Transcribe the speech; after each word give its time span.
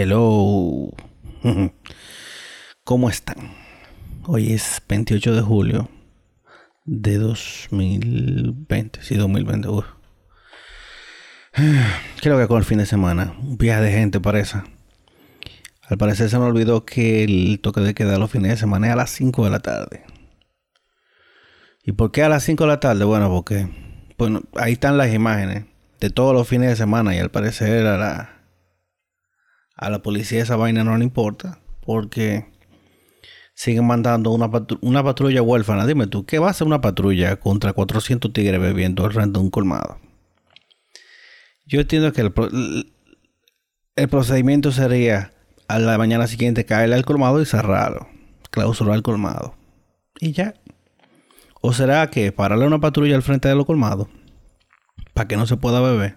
Hello. 0.00 0.92
¿Cómo 2.84 3.10
están? 3.10 3.50
Hoy 4.28 4.52
es 4.52 4.80
28 4.88 5.34
de 5.34 5.40
julio 5.42 5.88
de 6.84 7.18
2020. 7.18 9.02
Sí, 9.02 9.16
2020. 9.16 9.66
Uf. 9.66 9.86
Creo 12.20 12.38
que 12.38 12.46
con 12.46 12.58
el 12.58 12.64
fin 12.64 12.78
de 12.78 12.86
semana. 12.86 13.34
Un 13.42 13.58
viaje 13.58 13.82
de 13.82 13.90
gente 13.90 14.20
parece. 14.20 14.62
Al 15.82 15.98
parecer 15.98 16.30
se 16.30 16.38
me 16.38 16.44
olvidó 16.44 16.84
que 16.84 17.24
el 17.24 17.58
toque 17.60 17.80
de 17.80 17.92
queda 17.92 18.18
los 18.18 18.30
fines 18.30 18.52
de 18.52 18.56
semana 18.56 18.86
es 18.86 18.92
a 18.92 18.96
las 18.96 19.10
5 19.10 19.46
de 19.46 19.50
la 19.50 19.58
tarde. 19.58 20.04
¿Y 21.82 21.90
por 21.90 22.12
qué 22.12 22.22
a 22.22 22.28
las 22.28 22.44
5 22.44 22.62
de 22.62 22.68
la 22.68 22.78
tarde? 22.78 23.04
Bueno, 23.04 23.28
porque 23.30 23.68
bueno, 24.16 24.42
ahí 24.54 24.74
están 24.74 24.96
las 24.96 25.12
imágenes 25.12 25.64
de 25.98 26.10
todos 26.10 26.34
los 26.34 26.46
fines 26.46 26.68
de 26.68 26.76
semana 26.76 27.16
y 27.16 27.18
al 27.18 27.32
parecer 27.32 27.84
a 27.84 27.98
la 27.98 28.37
a 29.78 29.90
la 29.90 30.02
policía 30.02 30.42
esa 30.42 30.56
vaina 30.56 30.84
no 30.84 30.96
le 30.98 31.04
importa 31.04 31.60
porque 31.80 32.46
siguen 33.54 33.86
mandando 33.86 34.32
una, 34.32 34.50
una 34.82 35.04
patrulla 35.04 35.40
huérfana. 35.40 35.86
Dime 35.86 36.08
tú, 36.08 36.26
¿qué 36.26 36.38
va 36.38 36.48
a 36.48 36.50
hacer 36.50 36.66
una 36.66 36.80
patrulla 36.80 37.36
contra 37.36 37.72
400 37.72 38.32
tigres 38.32 38.60
bebiendo 38.60 39.08
rento 39.08 39.38
de 39.38 39.44
un 39.44 39.50
colmado? 39.50 39.98
Yo 41.64 41.80
entiendo 41.80 42.12
que 42.12 42.22
el, 42.22 42.92
el 43.96 44.08
procedimiento 44.08 44.72
sería 44.72 45.32
a 45.68 45.78
la 45.78 45.96
mañana 45.96 46.26
siguiente 46.26 46.64
caerle 46.64 46.96
al 46.96 47.04
colmado 47.04 47.40
y 47.40 47.46
cerrarlo, 47.46 48.08
clausurar 48.50 48.96
el 48.96 49.02
colmado. 49.02 49.54
Y 50.20 50.32
ya. 50.32 50.54
¿O 51.60 51.72
será 51.72 52.08
que 52.10 52.32
pararle 52.32 52.66
una 52.66 52.80
patrulla 52.80 53.16
al 53.16 53.22
frente 53.22 53.48
de 53.48 53.54
los 53.54 53.66
colmados 53.66 54.08
para 55.14 55.28
que 55.28 55.36
no 55.36 55.46
se 55.46 55.56
pueda 55.56 55.80
beber? 55.80 56.16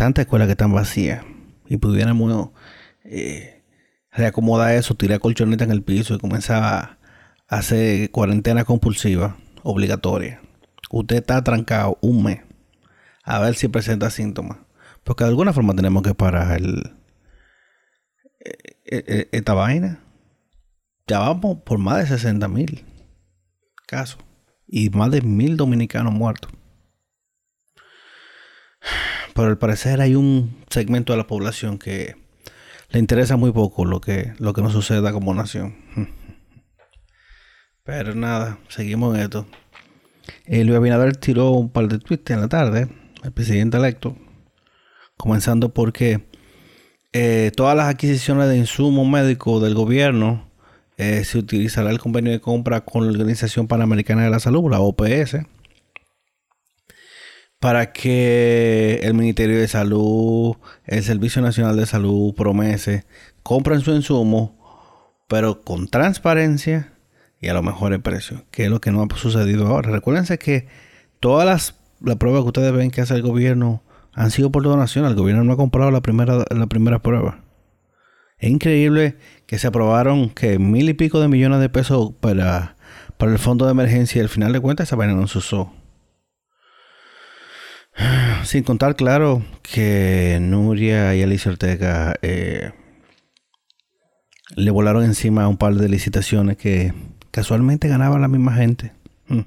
Tanta 0.00 0.22
escuela 0.22 0.46
que 0.46 0.52
están 0.52 0.72
vacías 0.72 1.26
y 1.68 1.76
pudiéramos 1.76 2.52
eh, 3.04 3.62
reacomodar 4.10 4.72
eso, 4.72 4.94
tirar 4.94 5.20
colchoneta 5.20 5.64
en 5.64 5.70
el 5.70 5.82
piso 5.82 6.14
y 6.14 6.18
comenzar 6.18 6.62
a 6.62 6.98
hacer 7.48 8.10
cuarentena 8.10 8.64
compulsiva 8.64 9.36
obligatoria. 9.62 10.40
Usted 10.90 11.16
está 11.16 11.44
trancado 11.44 11.98
un 12.00 12.22
mes 12.22 12.40
a 13.24 13.40
ver 13.40 13.54
si 13.56 13.68
presenta 13.68 14.08
síntomas. 14.08 14.56
Porque 15.04 15.24
de 15.24 15.28
alguna 15.28 15.52
forma 15.52 15.74
tenemos 15.74 16.02
que 16.02 16.14
parar 16.14 16.56
el, 16.56 16.94
eh, 18.40 18.72
eh, 18.86 19.28
esta 19.32 19.52
vaina. 19.52 20.02
Ya 21.08 21.18
vamos 21.18 21.58
por 21.58 21.76
más 21.76 21.98
de 21.98 22.06
60 22.06 22.48
mil 22.48 22.86
casos 23.86 24.24
y 24.66 24.88
más 24.88 25.10
de 25.10 25.20
mil 25.20 25.58
dominicanos 25.58 26.14
muertos. 26.14 26.50
Pero 29.40 29.52
al 29.52 29.56
parecer 29.56 30.02
hay 30.02 30.16
un 30.16 30.54
segmento 30.68 31.14
de 31.14 31.16
la 31.16 31.26
población 31.26 31.78
que 31.78 32.14
le 32.90 32.98
interesa 32.98 33.38
muy 33.38 33.52
poco 33.52 33.86
lo 33.86 33.98
que, 33.98 34.34
lo 34.38 34.52
que 34.52 34.60
nos 34.60 34.74
suceda 34.74 35.12
como 35.12 35.32
nación. 35.32 35.76
Pero 37.82 38.14
nada, 38.14 38.58
seguimos 38.68 39.16
en 39.16 39.22
esto. 39.22 39.46
Eh, 40.44 40.62
Luis 40.62 40.76
Abinader 40.76 41.16
tiró 41.16 41.52
un 41.52 41.70
par 41.70 41.88
de 41.88 41.98
tweets 41.98 42.32
en 42.32 42.42
la 42.42 42.48
tarde, 42.48 42.88
el 43.24 43.32
presidente 43.32 43.78
electo, 43.78 44.14
comenzando 45.16 45.72
porque 45.72 46.28
eh, 47.14 47.50
todas 47.56 47.74
las 47.74 47.86
adquisiciones 47.86 48.46
de 48.46 48.58
insumos 48.58 49.08
médicos 49.08 49.62
del 49.62 49.72
gobierno 49.72 50.50
eh, 50.98 51.24
se 51.24 51.38
utilizará 51.38 51.88
el 51.88 51.98
convenio 51.98 52.30
de 52.30 52.42
compra 52.42 52.82
con 52.82 53.06
la 53.06 53.12
Organización 53.12 53.68
Panamericana 53.68 54.22
de 54.22 54.30
la 54.30 54.38
Salud, 54.38 54.70
la 54.70 54.80
OPS 54.80 55.38
para 57.60 57.92
que 57.92 59.00
el 59.02 59.12
Ministerio 59.12 59.58
de 59.58 59.68
Salud, 59.68 60.56
el 60.86 61.04
Servicio 61.04 61.42
Nacional 61.42 61.76
de 61.76 61.84
Salud, 61.84 62.34
Promese, 62.34 63.04
compren 63.42 63.82
su 63.82 63.92
insumo, 63.92 64.58
pero 65.28 65.60
con 65.60 65.86
transparencia 65.86 66.94
y 67.38 67.48
a 67.48 67.54
lo 67.54 67.62
mejor 67.62 67.92
el 67.92 68.00
precio, 68.00 68.44
que 68.50 68.64
es 68.64 68.70
lo 68.70 68.80
que 68.80 68.90
no 68.90 69.02
ha 69.02 69.16
sucedido 69.16 69.66
ahora. 69.66 69.90
Recuérdense 69.90 70.38
que 70.38 70.68
todas 71.20 71.46
las, 71.46 72.16
pruebas 72.18 72.42
que 72.42 72.48
ustedes 72.48 72.72
ven 72.72 72.90
que 72.90 73.02
hace 73.02 73.14
el 73.14 73.22
gobierno 73.22 73.82
han 74.14 74.30
sido 74.30 74.50
por 74.50 74.62
donación. 74.62 75.04
El 75.04 75.14
gobierno 75.14 75.44
no 75.44 75.52
ha 75.52 75.56
comprado 75.56 75.90
la 75.90 76.00
primera, 76.00 76.44
la 76.50 76.66
primera 76.66 77.00
prueba. 77.00 77.40
Es 78.38 78.50
increíble 78.50 79.16
que 79.46 79.58
se 79.58 79.66
aprobaron 79.66 80.30
que 80.30 80.58
mil 80.58 80.88
y 80.88 80.94
pico 80.94 81.20
de 81.20 81.28
millones 81.28 81.60
de 81.60 81.68
pesos 81.68 82.12
para, 82.20 82.76
para 83.18 83.32
el 83.32 83.38
fondo 83.38 83.66
de 83.66 83.72
emergencia 83.72 84.18
y 84.18 84.22
al 84.22 84.30
final 84.30 84.54
de 84.54 84.60
cuentas 84.60 84.88
esa 84.88 84.96
vaina 84.96 85.12
no 85.12 85.26
se 85.26 85.38
usó. 85.38 85.74
Sin 88.44 88.62
contar, 88.62 88.96
claro, 88.96 89.44
que 89.62 90.38
Nuria 90.40 91.14
y 91.14 91.22
Alicia 91.22 91.52
Ortega 91.52 92.14
eh, 92.22 92.72
le 94.56 94.70
volaron 94.70 95.04
encima 95.04 95.44
a 95.44 95.48
un 95.48 95.56
par 95.56 95.74
de 95.74 95.88
licitaciones 95.88 96.56
que 96.56 96.92
casualmente 97.30 97.88
ganaba 97.88 98.18
la 98.18 98.28
misma 98.28 98.54
gente. 98.54 98.92
Mm. 99.28 99.40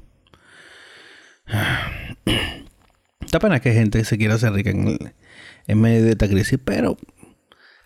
Está 3.25 3.39
pena 3.39 3.59
que 3.59 3.73
gente 3.73 4.03
se 4.05 4.17
quiera 4.17 4.35
hacer 4.35 4.53
rica 4.53 4.69
en, 4.69 5.81
medio 5.81 6.03
de 6.03 6.11
esta 6.11 6.27
crisis, 6.27 6.59
pero 6.63 6.97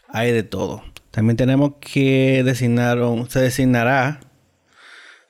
hay 0.09 0.31
de 0.33 0.43
todo. 0.43 0.83
También 1.11 1.37
tenemos 1.37 1.75
que 1.79 2.43
designar, 2.43 2.99
se 3.29 3.39
designará 3.39 4.19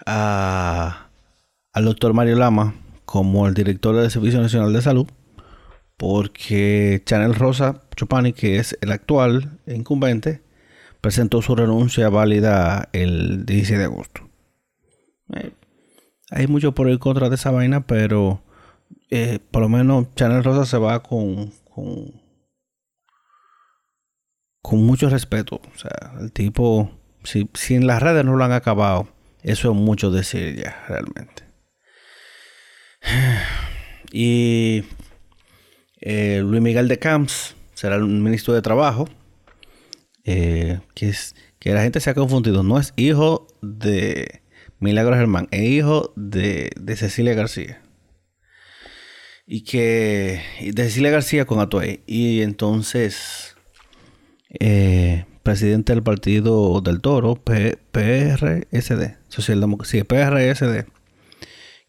a, 0.06 1.10
al 1.72 1.86
doctor 1.86 2.14
Mario 2.14 2.36
Lama 2.38 2.74
como 3.06 3.48
el 3.48 3.54
director 3.54 3.96
del 3.96 4.10
Servicio 4.10 4.42
Nacional 4.42 4.74
de 4.74 4.82
Salud 4.82 5.08
porque 5.98 7.02
Chanel 7.06 7.36
Rosa 7.36 7.84
Chupani, 7.96 8.34
que 8.34 8.58
es 8.58 8.78
el 8.82 8.92
actual 8.92 9.60
incumbente, 9.66 10.42
presentó 11.02 11.42
su 11.42 11.56
renuncia 11.56 12.10
válida 12.10 12.90
el 12.94 13.46
16 13.46 13.80
de 13.80 13.86
agosto. 13.86 14.30
Eh, 15.36 15.52
hay 16.30 16.48
mucho 16.48 16.74
por 16.74 16.90
ir 16.90 17.00
contra 17.00 17.30
de 17.30 17.36
esa 17.36 17.52
vaina, 17.52 17.88
pero 17.88 18.44
eh, 19.10 19.40
por 19.52 19.64
lo 19.64 19.70
menos 19.70 20.14
Chanel 20.16 20.44
Rosa 20.44 20.66
se 20.66 20.78
va 20.78 21.02
con, 21.02 21.52
con, 21.74 22.22
con 24.62 24.86
mucho 24.86 25.10
respeto. 25.10 25.62
O 25.74 25.78
sea, 25.78 26.14
el 26.20 26.32
tipo, 26.32 26.92
si 27.24 27.76
en 27.76 27.88
las 27.88 28.02
redes 28.04 28.24
no 28.24 28.36
lo 28.36 28.44
han 28.44 28.52
acabado, 28.52 29.08
eso 29.42 29.72
es 29.72 29.78
mucho 29.78 30.12
decir 30.12 30.56
ya, 30.56 30.86
realmente. 30.88 31.44
Y 34.10 34.86
eh, 36.10 36.40
Luis 36.42 36.62
Miguel 36.62 36.88
de 36.88 37.00
Camps 37.00 37.54
será 37.74 37.98
el 37.98 38.06
ministro 38.06 38.54
de 38.54 38.62
Trabajo. 38.62 39.10
Eh, 40.24 40.80
que, 40.96 41.14
la 41.66 41.82
gente 41.82 42.00
se 42.00 42.10
ha 42.10 42.14
confundido. 42.14 42.64
No 42.64 42.80
es 42.80 42.94
hijo 42.96 43.46
de 43.62 44.42
Milagros 44.80 45.18
Germán, 45.18 45.50
es 45.52 45.64
hijo 45.64 46.14
de, 46.16 46.72
Cecilia 46.96 47.34
García. 47.34 47.82
Y 49.46 49.66
que. 49.66 50.42
de 50.62 50.84
Cecilia 50.86 51.12
García 51.12 51.44
con 51.44 51.60
Atuay. 51.60 52.00
Y 52.08 52.42
entonces. 52.42 53.58
Eh, 54.62 55.26
presidente 55.44 55.92
del 55.92 56.04
partido 56.04 56.80
del 56.80 57.02
Toro, 57.02 57.36
PRSD, 57.36 59.18
Socialdemocracia, 59.28 60.00
sí, 60.00 60.06
PRSD, 60.06 60.86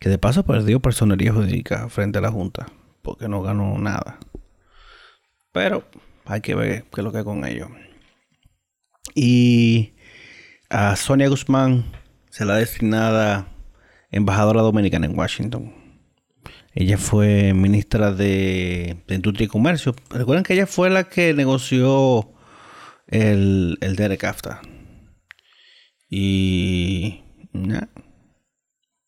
que 0.00 0.08
de 0.08 0.18
paso 0.18 0.44
perdió 0.44 0.80
personería 0.80 1.32
jurídica 1.32 1.88
frente 1.88 2.18
a 2.18 2.20
la 2.20 2.32
Junta 2.32 2.66
porque 3.08 3.28
no 3.28 3.42
ganó 3.42 3.78
nada. 3.78 4.18
Pero 5.52 5.84
hay 6.26 6.40
que 6.40 6.54
ver 6.54 6.84
qué 6.92 7.00
es 7.00 7.04
lo 7.04 7.12
que 7.12 7.18
hay 7.18 7.24
con 7.24 7.44
ellos. 7.44 7.68
Y 9.14 9.94
a 10.68 10.94
Sonia 10.96 11.28
Guzmán 11.28 11.84
se 12.30 12.44
la 12.44 12.54
ha 12.54 12.58
destinada 12.58 13.48
embajadora 14.10 14.60
dominicana 14.60 15.06
en 15.06 15.18
Washington. 15.18 15.74
Ella 16.74 16.98
fue 16.98 17.54
ministra 17.54 18.12
de, 18.12 19.02
Industria 19.08 19.46
y 19.46 19.48
Comercio. 19.48 19.94
Recuerden 20.10 20.44
que 20.44 20.54
ella 20.54 20.66
fue 20.66 20.90
la 20.90 21.04
que 21.04 21.32
negoció 21.34 22.30
el, 23.06 23.78
el 23.80 23.96
Derek 23.96 24.24
AFTA. 24.24 24.60
Y 26.10 27.24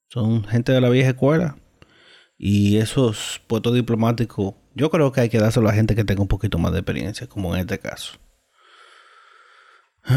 son 0.08 0.44
gente 0.44 0.72
de 0.72 0.80
la 0.80 0.88
vieja 0.88 1.10
escuela. 1.10 1.59
Y 2.42 2.78
esos 2.78 3.42
puestos 3.48 3.74
diplomáticos, 3.74 4.54
yo 4.74 4.90
creo 4.90 5.12
que 5.12 5.20
hay 5.20 5.28
que 5.28 5.38
dárselo 5.38 5.68
a 5.68 5.72
la 5.72 5.76
gente 5.76 5.94
que 5.94 6.04
tenga 6.04 6.22
un 6.22 6.28
poquito 6.28 6.56
más 6.56 6.72
de 6.72 6.78
experiencia, 6.78 7.26
como 7.26 7.54
en 7.54 7.60
este 7.60 7.78
caso. 7.78 8.14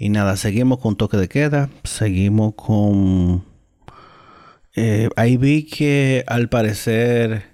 Y 0.00 0.10
nada, 0.10 0.36
seguimos 0.36 0.78
con 0.78 0.96
toque 0.96 1.16
de 1.16 1.28
queda, 1.28 1.70
seguimos 1.82 2.54
con... 2.54 3.44
Eh, 4.76 5.08
ahí 5.16 5.36
vi 5.36 5.66
que 5.66 6.22
al 6.28 6.48
parecer 6.48 7.50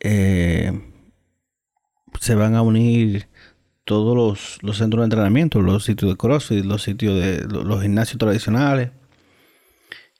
eh, 0.00 0.72
se 2.20 2.34
van 2.34 2.56
a 2.56 2.62
unir 2.62 3.28
todos 3.84 4.16
los, 4.16 4.58
los, 4.62 4.78
centros 4.78 5.02
de 5.02 5.04
entrenamiento, 5.04 5.62
los 5.62 5.84
sitios 5.84 6.10
de 6.10 6.16
CrossFit, 6.16 6.64
los 6.64 6.82
sitios 6.82 7.14
de 7.14 7.46
los 7.46 7.82
gimnasios 7.82 8.18
tradicionales 8.18 8.90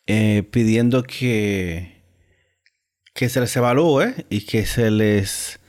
eh, 0.06 0.42
pidiendo 0.50 1.02
que, 1.02 2.02
que 3.14 3.28
se 3.28 3.40
les 3.40 3.56
evalúe 3.56 4.14
y 4.28 4.46
que 4.46 4.66
se 4.66 4.90
les 4.90 5.60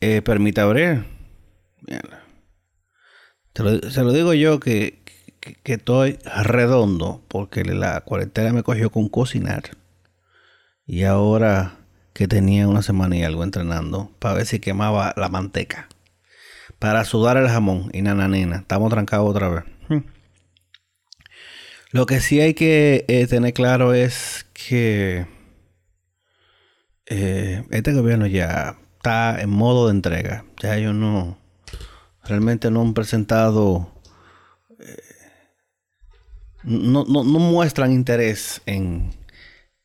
eh, 0.00 0.22
permite 0.22 0.60
abrir. 0.60 1.04
se 3.54 4.02
lo 4.02 4.12
digo 4.12 4.34
yo 4.34 4.60
que, 4.60 5.02
que, 5.40 5.72
estoy 5.74 6.18
redondo 6.44 7.24
porque 7.28 7.64
la 7.64 8.00
cuarentena 8.02 8.52
me 8.52 8.62
cogió 8.62 8.90
con 8.90 9.08
cocinar. 9.08 9.76
Y 10.86 11.04
ahora 11.04 11.78
que 12.12 12.28
tenía 12.28 12.66
una 12.68 12.82
semana 12.82 13.16
y 13.16 13.22
algo 13.22 13.44
entrenando 13.44 14.10
para 14.18 14.34
ver 14.34 14.46
si 14.46 14.58
quemaba 14.60 15.14
la 15.16 15.28
manteca. 15.28 15.88
Para 16.78 17.04
sudar 17.04 17.36
el 17.36 17.48
jamón 17.48 17.90
y 17.92 18.02
nananina. 18.02 18.56
Estamos 18.56 18.90
trancados 18.90 19.30
otra 19.30 19.48
vez. 19.48 19.64
Lo 21.90 22.04
que 22.04 22.20
sí 22.20 22.40
hay 22.40 22.52
que 22.52 23.06
eh, 23.08 23.26
tener 23.26 23.54
claro 23.54 23.94
es 23.94 24.46
que 24.52 25.26
eh, 27.06 27.64
este 27.70 27.94
gobierno 27.94 28.26
ya 28.26 28.76
está 28.96 29.40
en 29.40 29.48
modo 29.48 29.86
de 29.86 29.92
entrega. 29.92 30.44
Ya 30.60 30.76
ellos 30.76 30.94
no, 30.94 31.38
realmente 32.24 32.70
no 32.70 32.82
han 32.82 32.92
presentado, 32.92 33.90
eh, 34.78 34.96
no, 36.62 37.04
muestran 37.06 37.92
interés 37.92 38.60
en, 38.66 39.10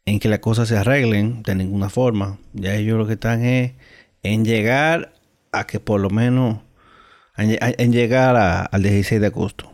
en, 0.06 0.20
que 0.20 0.28
las 0.28 0.40
cosas 0.40 0.68
se 0.68 0.78
arreglen 0.78 1.42
de 1.44 1.56
ninguna 1.56 1.90
forma. 1.90 2.38
Ya 2.52 2.76
ellos 2.76 2.98
lo 2.98 3.08
que 3.08 3.14
están 3.14 3.46
es 3.46 3.74
en 4.24 4.44
llegar 4.44 5.14
a 5.54 5.68
que 5.68 5.80
por 5.80 6.02
lo 6.02 6.10
menos, 6.10 6.60
en, 7.38 7.94
llegar 7.94 8.36
al 8.70 8.84
16 8.84 9.22
de 9.22 9.28
agosto. 9.28 9.73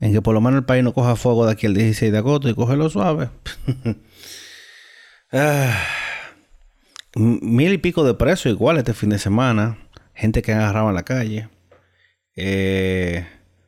En 0.00 0.12
que 0.12 0.22
por 0.22 0.34
lo 0.34 0.40
menos 0.40 0.58
el 0.58 0.64
país 0.64 0.82
no 0.82 0.92
coja 0.92 1.14
fuego 1.14 1.46
de 1.46 1.52
aquí 1.52 1.66
al 1.66 1.74
16 1.74 2.10
de 2.10 2.18
agosto 2.18 2.48
y 2.48 2.54
coge 2.54 2.76
lo 2.76 2.88
suave. 2.88 3.30
ah 5.32 5.78
mil 7.14 7.72
y 7.72 7.78
pico 7.78 8.04
de 8.04 8.14
presos 8.14 8.52
igual 8.52 8.78
este 8.78 8.94
fin 8.94 9.10
de 9.10 9.18
semana. 9.18 9.78
Gente 10.14 10.42
que 10.42 10.52
han 10.52 10.60
agarrado 10.60 10.88
en 10.90 10.94
la 10.94 11.04
calle. 11.04 11.48
Eh, 12.36 13.26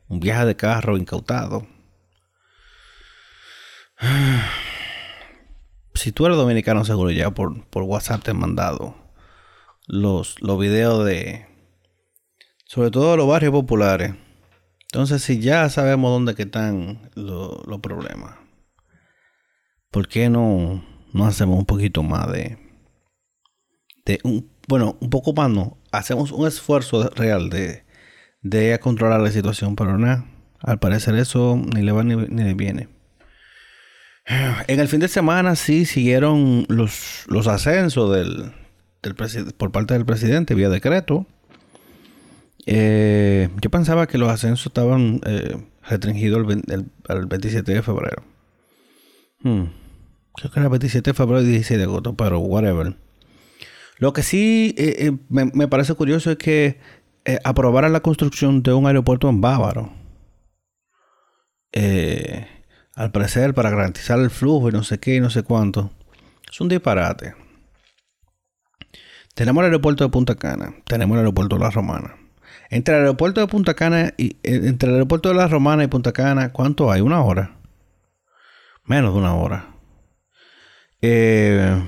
un 0.08 0.20
viaje 0.20 0.46
de 0.46 0.56
carro 0.56 0.96
incautado. 0.96 1.66
Si 5.94 6.10
tú 6.10 6.24
eres 6.24 6.38
dominicano, 6.38 6.86
seguro 6.86 7.10
ya 7.10 7.32
por, 7.32 7.66
por 7.66 7.82
WhatsApp 7.82 8.22
te 8.24 8.30
han 8.30 8.38
mandado 8.38 8.96
los, 9.86 10.40
los 10.40 10.58
videos 10.58 11.04
de. 11.04 11.46
Sobre 12.64 12.90
todo 12.90 13.14
los 13.18 13.28
barrios 13.28 13.52
populares. 13.52 14.14
Entonces, 14.92 15.22
si 15.22 15.40
ya 15.40 15.70
sabemos 15.70 16.10
dónde 16.10 16.34
están 16.36 17.08
los, 17.14 17.80
problemas, 17.80 18.34
¿por 19.90 20.06
qué 20.06 20.28
no, 20.28 20.84
no 21.14 21.24
hacemos 21.24 21.58
un 21.58 21.64
poquito 21.64 22.02
más 22.02 22.30
de, 22.30 22.58
un, 24.22 24.50
bueno, 24.68 24.98
un 25.00 25.08
poco 25.08 25.32
más 25.32 25.48
no, 25.48 25.78
hacemos 25.92 26.30
un 26.30 26.46
esfuerzo 26.46 27.08
real 27.08 27.48
de, 27.48 27.86
de 28.42 28.78
controlar 28.80 29.22
la 29.22 29.30
situación, 29.30 29.76
pero 29.76 29.96
nada, 29.96 30.26
al 30.60 30.78
parecer 30.78 31.14
eso 31.14 31.56
ni 31.56 31.80
le 31.80 31.92
va 31.92 32.04
ni, 32.04 32.14
le 32.14 32.52
viene. 32.52 32.90
En 34.26 34.78
el 34.78 34.88
fin 34.88 35.00
de 35.00 35.08
semana 35.08 35.56
sí 35.56 35.86
siguieron 35.86 36.66
los, 36.68 37.24
los 37.28 37.46
ascensos 37.46 38.14
del, 38.14 38.52
del 39.02 39.14
por 39.54 39.72
parte 39.72 39.94
del 39.94 40.04
presidente 40.04 40.54
vía 40.54 40.68
decreto. 40.68 41.26
Eh, 42.66 43.48
yo 43.60 43.70
pensaba 43.70 44.06
que 44.06 44.18
los 44.18 44.28
ascensos 44.28 44.66
estaban 44.66 45.20
eh, 45.26 45.56
restringidos 45.88 46.46
el, 46.68 47.26
27 47.26 47.72
de 47.72 47.82
febrero. 47.82 48.22
Hmm. 49.40 49.64
Creo 50.34 50.50
que 50.50 50.60
era 50.60 50.66
el 50.66 50.70
27 50.70 51.10
de 51.10 51.14
febrero 51.14 51.42
y 51.42 51.46
16 51.46 51.78
de 51.78 51.84
agosto, 51.84 52.14
pero 52.14 52.38
whatever. 52.38 52.96
Lo 53.98 54.12
que 54.12 54.22
sí 54.22 54.74
eh, 54.78 55.12
me, 55.28 55.68
parece 55.68 55.94
curioso 55.94 56.30
es 56.30 56.36
que 56.38 56.80
aprobaran 57.44 57.92
la 57.92 58.00
construcción 58.00 58.62
de 58.62 58.72
un 58.72 58.86
aeropuerto 58.86 59.28
en 59.28 59.40
Bávaro. 59.40 59.92
al 62.94 63.12
parecer, 63.12 63.54
para 63.54 63.70
garantizar 63.70 64.18
el 64.18 64.30
flujo 64.30 64.68
y 64.68 64.72
no 64.72 64.82
sé 64.82 64.98
qué 64.98 65.16
y 65.16 65.20
no 65.20 65.30
sé 65.30 65.42
cuánto. 65.42 65.90
Es 66.50 66.60
un 66.60 66.68
disparate. 66.68 67.34
Tenemos 69.34 69.62
el 69.62 69.66
aeropuerto 69.66 70.04
de 70.04 70.10
Punta 70.10 70.34
Cana, 70.34 70.74
tenemos 70.86 71.14
el 71.14 71.20
aeropuerto 71.20 71.56
de 71.56 71.62
La 71.62 71.70
Romana. 71.70 72.21
Entre 72.72 72.94
el 72.94 73.00
aeropuerto 73.02 73.42
de 73.42 73.48
Punta 73.48 73.74
Cana 73.74 74.14
y 74.16 74.38
entre 74.44 74.88
el 74.88 74.94
aeropuerto 74.94 75.28
de 75.28 75.34
La 75.34 75.46
Romana 75.46 75.84
y 75.84 75.88
Punta 75.88 76.12
Cana, 76.12 76.54
¿cuánto 76.54 76.90
hay? 76.90 77.02
¿Una 77.02 77.22
hora? 77.22 77.58
Menos 78.86 79.12
de 79.12 79.20
una 79.20 79.34
hora. 79.34 79.74
Eh, 81.02 81.84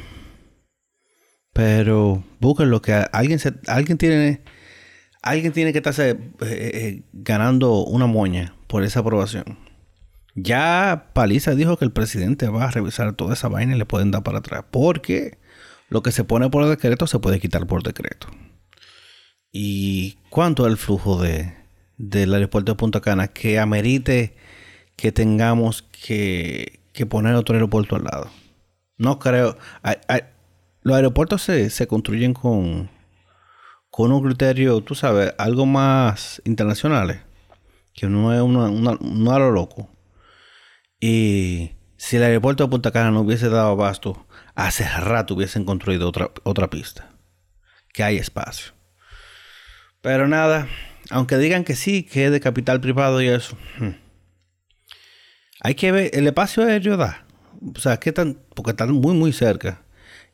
pero 1.55 2.23
lo 2.39 2.83
que 2.83 2.93
alguien 3.13 3.39
se, 3.39 3.55
alguien 3.67 3.97
tiene 3.97 4.43
alguien 5.23 5.55
tiene 5.55 5.73
que 5.73 5.79
estarse 5.79 6.11
eh, 6.11 6.19
eh, 6.43 7.03
ganando 7.15 7.83
una 7.85 8.07
moña 8.07 8.55
por 8.67 8.85
esa 8.85 9.01
aprobación. 9.01 9.57
Ya 10.35 11.13
Paliza 11.15 11.55
dijo 11.55 11.79
que 11.79 11.87
el 11.87 11.93
presidente 11.93 12.49
va 12.49 12.65
a 12.65 12.71
revisar 12.71 13.15
toda 13.15 13.33
esa 13.33 13.49
vaina 13.49 13.75
y 13.75 13.79
le 13.79 13.87
pueden 13.87 14.11
dar 14.11 14.23
para 14.23 14.41
atrás. 14.41 14.67
Porque 14.71 15.39
lo 15.89 16.03
que 16.03 16.13
se 16.13 16.25
pone 16.25 16.51
por 16.51 16.69
decreto 16.69 17.07
se 17.07 17.21
puede 17.21 17.41
quitar 17.41 17.67
por 17.67 17.83
decreto. 17.83 18.29
¿Y 19.57 20.19
cuánto 20.31 20.67
es 20.67 20.73
el 20.73 20.77
flujo 20.77 21.23
de, 21.23 21.55
del 21.97 22.35
aeropuerto 22.35 22.73
de 22.73 22.77
Punta 22.77 23.01
Cana 23.01 23.29
que 23.29 23.61
amerite 23.61 24.35
que 24.97 25.13
tengamos 25.13 25.83
que, 25.83 26.81
que 26.93 27.07
poner 27.07 27.37
otro 27.37 27.55
aeropuerto 27.55 27.95
al 27.95 28.03
lado? 28.03 28.31
No 28.99 29.21
creo. 29.21 29.57
Los 30.83 30.97
aeropuertos 30.97 31.43
se, 31.43 31.87
construyen 31.87 32.35
con, 32.35 32.91
con 33.91 34.11
un 34.11 34.25
criterio, 34.25 34.81
tú 34.81 34.97
sabes, 34.97 35.33
algo 35.39 35.67
más 35.67 36.43
internacionales. 36.45 37.21
Que 37.93 38.09
no 38.09 38.35
es 38.35 38.43
una, 38.43 38.69
no 38.69 39.31
a 39.31 39.39
lo 39.39 39.53
loco. 39.53 39.89
Y 40.99 41.71
si 41.97 42.17
el 42.17 42.25
aeropuerto 42.25 42.65
de 42.65 42.71
Punta 42.71 42.91
Cana 42.91 43.13
no 43.13 43.21
hubiese 43.21 43.49
dado 43.49 43.71
abasto, 43.71 44.27
hace 44.57 44.83
rato 44.99 45.35
hubiesen 45.35 45.65
construido 45.65 46.09
otra, 46.09 46.33
otra 46.43 46.69
pista. 46.69 47.09
Que 47.93 48.03
hay 48.03 48.17
espacio. 48.17 48.75
Pero 50.05 50.29
nada, 50.29 50.69
aunque 51.09 51.39
digan 51.39 51.65
que 51.65 51.75
sí, 51.75 52.03
que 52.03 52.27
es 52.27 52.31
de 52.31 52.39
capital 52.39 52.79
privado 52.79 53.23
y 53.23 53.29
eso. 53.29 53.57
Hmm, 53.79 53.93
hay 55.63 55.75
que 55.77 55.93
ver, 55.93 56.11
el 56.13 56.27
espacio 56.27 56.63
aéreo 56.63 56.99
da. 56.99 57.27
O 57.75 57.81
sea, 57.81 57.97
que 57.97 58.13
tan, 58.13 58.39
porque 58.55 58.73
están 58.73 58.93
muy, 58.93 59.15
muy 59.15 59.33
cerca. 59.33 59.81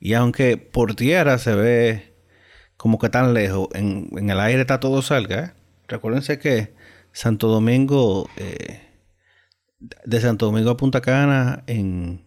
Y 0.01 0.15
aunque 0.15 0.57
por 0.57 0.97
tierra 0.97 1.39
se 1.39 1.55
ve 1.55 2.15
como 2.77 2.99
que 2.99 3.11
tan 3.11 3.33
lejos, 3.33 3.69
en, 3.73 4.11
el 4.29 4.41
aire 4.41 4.63
está 4.63 4.81
todo 4.81 5.03
cerca. 5.03 5.39
¿eh? 5.39 5.53
Recuérdense 5.87 6.41
que 6.41 6.75
Santo 7.13 7.47
Domingo, 7.47 8.29
eh, 8.39 8.81
de 9.79 10.21
Santo 10.21 10.47
Domingo 10.47 10.71
a 10.71 10.77
Punta 10.77 11.01
Cana, 11.01 11.63
en, 11.69 12.25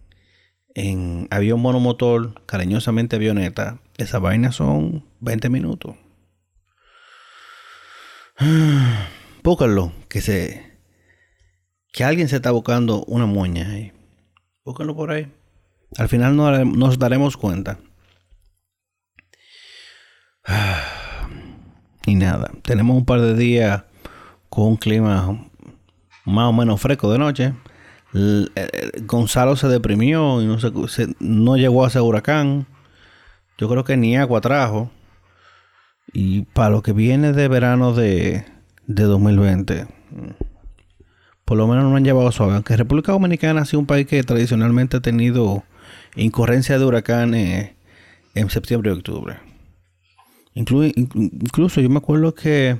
en 0.75 1.27
avión 1.29 1.59
monomotor, 1.59 2.45
cariñosamente 2.45 3.17
avioneta, 3.17 3.81
esas 3.97 4.21
vainas 4.21 4.55
son 4.55 5.03
20 5.19 5.49
minutos. 5.49 5.97
Búscalo, 9.43 9.91
que 10.09 10.21
se. 10.21 10.73
Que 11.91 12.03
alguien 12.03 12.27
se 12.27 12.37
está 12.37 12.51
buscando 12.51 13.03
una 13.05 13.25
moña 13.25 13.69
ahí. 13.69 13.91
Búscalo 14.65 14.95
por 14.95 15.11
ahí. 15.11 15.31
Al 15.97 16.09
final 16.09 16.35
nos 16.35 16.99
daremos 16.99 17.37
cuenta. 17.37 17.79
Y 22.05 22.15
nada, 22.15 22.51
tenemos 22.63 22.97
un 22.97 23.05
par 23.05 23.21
de 23.21 23.33
días 23.33 23.83
con 24.49 24.65
un 24.65 24.75
clima 24.75 25.47
más 26.25 26.49
o 26.49 26.51
menos 26.51 26.81
fresco 26.81 27.09
de 27.09 27.17
noche. 27.17 27.53
Gonzalo 29.03 29.55
se 29.55 29.69
deprimió 29.69 30.41
y 30.41 30.45
no, 30.45 30.57
no 31.19 31.55
llegó 31.55 31.85
a 31.85 31.87
ese 31.87 32.01
huracán. 32.01 32.67
Yo 33.57 33.69
creo 33.69 33.85
que 33.85 33.95
ni 33.95 34.17
agua 34.17 34.41
trajo. 34.41 34.91
Y 36.11 36.43
para 36.43 36.69
lo 36.69 36.81
que 36.81 36.93
viene 36.93 37.33
de 37.33 37.47
verano 37.47 37.93
de, 37.93 38.45
de 38.87 39.03
2020, 39.03 39.87
por 41.45 41.57
lo 41.57 41.67
menos 41.67 41.85
no 41.85 41.95
han 41.95 42.03
llevado 42.03 42.31
suave. 42.31 42.53
Aunque 42.53 42.77
República 42.77 43.11
Dominicana 43.11 43.61
ha 43.61 43.65
sido 43.65 43.79
un 43.79 43.85
país 43.85 44.07
que 44.07 44.23
tradicionalmente 44.23 44.97
ha 44.97 45.01
tenido 45.01 45.63
incurrencia 46.15 46.77
de 46.77 46.85
huracanes 46.85 47.71
en 48.35 48.49
septiembre 48.49 48.91
y 48.91 48.95
octubre. 48.95 49.37
incluso 50.53 51.81
yo 51.81 51.89
me 51.89 51.97
acuerdo 51.97 52.33
que 52.33 52.77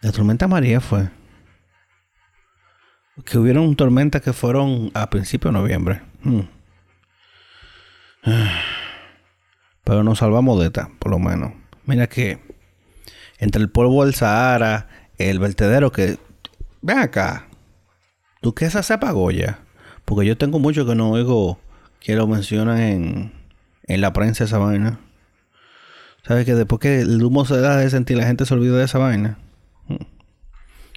la 0.00 0.12
tormenta 0.12 0.48
María 0.48 0.80
fue. 0.80 1.10
Que 3.24 3.38
hubieron 3.38 3.76
tormentas 3.76 4.22
que 4.22 4.32
fueron 4.32 4.90
a 4.94 5.10
principios 5.10 5.52
de 5.52 5.60
noviembre. 5.60 6.02
Hmm. 6.22 6.40
Pero 9.84 10.04
nos 10.04 10.18
salvamos 10.18 10.58
de 10.60 10.66
esta, 10.66 10.90
por 10.98 11.10
lo 11.10 11.18
menos. 11.18 11.52
Mira 11.90 12.06
que 12.06 12.38
entre 13.38 13.60
el 13.60 13.68
polvo 13.68 14.04
del 14.04 14.14
Sahara, 14.14 14.86
el 15.18 15.40
vertedero 15.40 15.90
que. 15.90 16.18
Ven 16.82 16.98
acá. 16.98 17.48
¿Tú 18.40 18.54
qué 18.54 18.70
se 18.70 18.92
apagó 18.92 19.32
ya? 19.32 19.58
Porque 20.04 20.24
yo 20.24 20.38
tengo 20.38 20.60
mucho 20.60 20.86
que 20.86 20.94
no 20.94 21.10
oigo 21.10 21.58
que 21.98 22.14
lo 22.14 22.28
mencionan 22.28 22.78
en, 22.78 23.32
en 23.88 24.00
la 24.00 24.12
prensa 24.12 24.44
esa 24.44 24.58
vaina. 24.58 25.00
¿Sabes 26.24 26.46
que 26.46 26.54
después 26.54 26.78
que 26.78 27.00
el 27.00 27.20
humo 27.24 27.44
se 27.44 27.60
da 27.60 27.76
de 27.76 27.90
sentir, 27.90 28.16
la 28.16 28.26
gente 28.26 28.46
se 28.46 28.54
olvida 28.54 28.76
de 28.76 28.84
esa 28.84 28.98
vaina? 28.98 29.36
Mm. 29.88 29.96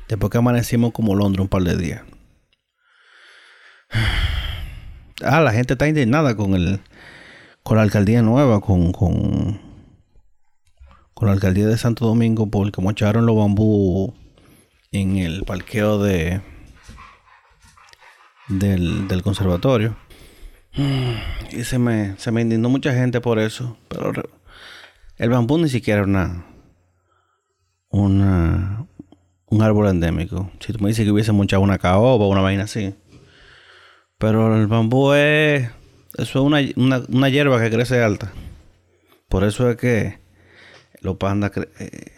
Después 0.09 0.29
que 0.29 0.37
amanecimos 0.37 0.91
como 0.93 1.15
Londres 1.15 1.41
un 1.41 1.49
par 1.49 1.63
de 1.63 1.75
días. 1.75 2.01
Ah, 5.25 5.39
la 5.39 5.53
gente 5.53 5.73
está 5.73 5.87
indignada 5.87 6.35
con 6.35 6.53
el 6.53 6.81
con 7.61 7.77
la 7.77 7.83
alcaldía 7.83 8.21
nueva, 8.21 8.59
con, 8.59 8.91
con, 8.91 9.61
con 11.23 11.29
la 11.29 11.35
alcaldía 11.35 11.67
de 11.67 11.77
Santo 11.77 12.05
Domingo, 12.05 12.47
porque 12.47 12.81
mocharon 12.81 13.25
los 13.25 13.37
bambú 13.37 14.13
en 14.91 15.15
el 15.15 15.45
parqueo 15.45 15.97
de 15.97 16.41
del, 18.49 19.21
conservatorio. 19.23 19.95
Y 21.49 21.63
se 21.63 21.79
me, 21.79 22.17
se 22.17 22.29
me 22.33 22.41
indignó 22.41 22.67
mucha 22.67 22.93
gente 22.93 23.21
por 23.21 23.39
eso. 23.39 23.77
Pero 23.87 24.11
el 25.15 25.29
bambú 25.29 25.57
ni 25.59 25.69
siquiera 25.69 26.01
es 26.01 26.07
una, 26.07 26.45
una, 27.87 28.85
un 29.45 29.61
árbol 29.61 29.87
endémico. 29.87 30.51
Si 30.59 30.73
tú 30.73 30.83
me 30.83 30.89
dices 30.89 31.05
que 31.05 31.11
hubiese 31.11 31.31
mucha 31.31 31.57
una 31.57 31.77
caoba 31.77 32.25
o 32.25 32.27
una 32.27 32.41
vaina 32.41 32.65
así. 32.65 32.95
Pero 34.17 34.57
el 34.57 34.67
bambú 34.67 35.13
es. 35.13 35.69
Eso 36.17 36.39
es 36.39 36.45
una, 36.45 36.59
una, 36.75 37.01
una 37.07 37.29
hierba 37.29 37.61
que 37.61 37.69
crece 37.69 38.03
alta. 38.03 38.33
Por 39.29 39.45
eso 39.45 39.69
es 39.69 39.77
que 39.77 40.22
los 41.03 41.17
pandas. 41.17 41.51
Eh, 41.79 42.11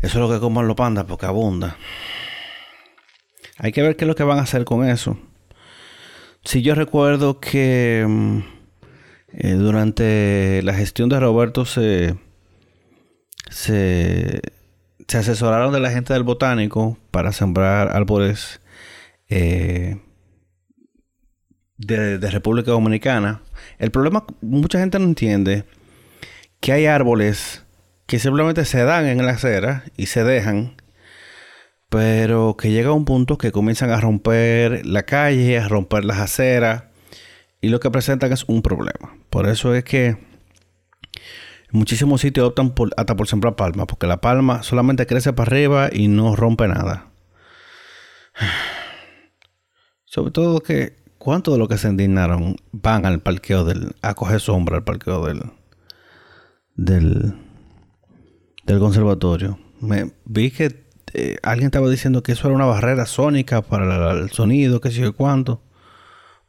eso 0.00 0.06
es 0.06 0.14
lo 0.14 0.30
que 0.30 0.40
comen 0.40 0.66
los 0.66 0.76
pandas 0.76 1.04
porque 1.04 1.26
abunda. 1.26 1.76
Hay 3.58 3.72
que 3.72 3.82
ver 3.82 3.96
qué 3.96 4.04
es 4.04 4.08
lo 4.08 4.14
que 4.14 4.22
van 4.22 4.38
a 4.38 4.42
hacer 4.42 4.64
con 4.64 4.88
eso. 4.88 5.18
Si 6.44 6.62
yo 6.62 6.74
recuerdo 6.74 7.40
que 7.40 8.04
mm, 8.08 8.38
eh, 9.32 9.52
durante 9.52 10.62
la 10.62 10.74
gestión 10.74 11.08
de 11.08 11.20
Roberto 11.20 11.64
se, 11.64 12.16
se, 13.50 14.40
asesoraron 15.12 15.72
de 15.72 15.80
la 15.80 15.90
gente 15.90 16.12
del 16.12 16.22
botánico 16.22 16.96
para 17.10 17.32
sembrar 17.32 17.94
árboles 17.94 18.60
eh, 19.28 20.00
de, 21.76 22.18
República 22.30 22.70
Dominicana. 22.70 23.42
El 23.78 23.90
problema, 23.90 24.24
mucha 24.40 24.78
gente 24.78 24.98
no 24.98 25.04
entiende 25.06 25.64
que 26.60 26.72
hay 26.72 26.86
árboles 26.86 27.64
que 28.06 28.18
simplemente 28.18 28.64
se 28.64 28.84
dan 28.84 29.06
en 29.06 29.24
la 29.24 29.32
acera 29.32 29.84
y 29.96 30.06
se 30.06 30.24
dejan 30.24 30.76
pero 31.88 32.56
que 32.56 32.70
llega 32.70 32.90
a 32.90 32.92
un 32.92 33.04
punto 33.04 33.38
que 33.38 33.52
comienzan 33.52 33.90
a 33.90 34.00
romper 34.00 34.84
la 34.86 35.04
calle, 35.04 35.58
a 35.58 35.68
romper 35.68 36.04
las 36.04 36.18
aceras, 36.18 36.84
y 37.60 37.68
lo 37.68 37.80
que 37.80 37.90
presentan 37.90 38.32
es 38.32 38.44
un 38.46 38.62
problema. 38.62 39.16
Por 39.30 39.48
eso 39.48 39.74
es 39.74 39.84
que 39.84 40.16
muchísimos 41.70 42.20
sitios 42.20 42.48
optan 42.48 42.70
por, 42.74 42.90
hasta 42.96 43.16
por 43.16 43.26
sembrar 43.26 43.56
palma, 43.56 43.86
porque 43.86 44.06
la 44.06 44.20
palma 44.20 44.62
solamente 44.62 45.06
crece 45.06 45.32
para 45.32 45.50
arriba 45.50 45.88
y 45.92 46.08
no 46.08 46.36
rompe 46.36 46.68
nada. 46.68 47.10
Sobre 50.04 50.30
todo 50.30 50.60
que, 50.60 50.96
¿cuánto 51.18 51.52
de 51.52 51.58
lo 51.58 51.68
que 51.68 51.78
se 51.78 51.88
indignaron 51.88 52.56
van 52.72 53.06
al 53.06 53.20
parqueo 53.20 53.64
del, 53.64 53.94
a 54.02 54.14
coger 54.14 54.40
sombra 54.40 54.76
al 54.76 54.84
parqueo 54.84 55.26
del, 55.26 55.42
del, 56.78 57.34
del 58.64 58.78
conservatorio? 58.78 59.58
Me 59.80 60.12
vi 60.24 60.50
que 60.50 60.86
eh, 61.12 61.36
alguien 61.42 61.66
estaba 61.66 61.90
diciendo 61.90 62.22
que 62.22 62.32
eso 62.32 62.48
era 62.48 62.56
una 62.56 62.64
barrera 62.64 63.04
sónica 63.04 63.60
para 63.60 64.12
el 64.12 64.30
sonido, 64.30 64.80
que 64.80 64.90
sé 64.90 65.00
yo 65.00 65.14
cuánto. 65.14 65.60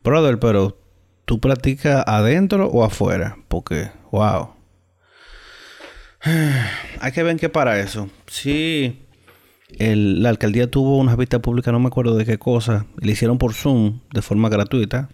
Brother, 0.03 0.39
pero 0.39 0.77
tú 1.25 1.39
practicas 1.39 2.03
adentro 2.07 2.67
o 2.67 2.83
afuera, 2.85 3.37
porque, 3.49 3.91
wow. 4.11 4.51
Hay 7.01 7.11
que 7.11 7.23
ver 7.23 7.37
qué 7.37 7.49
para 7.49 7.79
eso. 7.79 8.09
Si 8.27 9.05
la 9.77 10.29
alcaldía 10.29 10.69
tuvo 10.69 10.97
una 10.97 11.15
vista 11.15 11.39
pública, 11.39 11.71
no 11.71 11.79
me 11.79 11.87
acuerdo 11.87 12.15
de 12.15 12.25
qué 12.25 12.37
cosa, 12.37 12.85
le 12.99 13.11
hicieron 13.11 13.37
por 13.37 13.53
Zoom 13.53 14.01
de 14.13 14.21
forma 14.21 14.49
gratuita. 14.49 15.09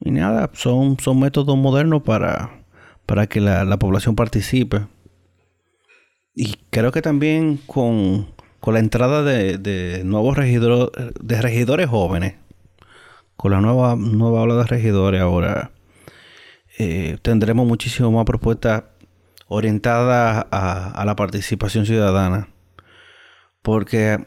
Y 0.00 0.12
nada, 0.12 0.50
son, 0.54 0.98
son 1.00 1.18
métodos 1.18 1.56
modernos 1.56 2.02
para, 2.02 2.64
para 3.08 3.26
que 3.26 3.40
la, 3.40 3.64
la 3.64 3.78
población 3.78 4.14
participe. 4.14 4.82
Y 6.34 6.56
creo 6.68 6.92
que 6.92 7.00
también 7.00 7.56
con, 7.66 8.28
la 8.66 8.78
entrada 8.80 9.22
de, 9.22 10.02
nuevos 10.04 10.36
regidores, 10.36 10.90
de 11.18 11.40
regidores 11.40 11.88
jóvenes, 11.88 12.34
con 13.34 13.52
la 13.52 13.62
nueva, 13.62 13.96
nueva 13.96 14.42
ola 14.42 14.56
de 14.56 14.64
regidores 14.64 15.22
ahora, 15.22 15.70
eh, 16.78 17.16
tendremos 17.22 17.66
muchísimo 17.66 18.12
más 18.12 18.26
propuestas 18.26 18.84
orientadas 19.46 20.44
a, 20.50 21.02
la 21.06 21.16
participación 21.16 21.86
ciudadana. 21.86 22.50
Porque 23.62 24.22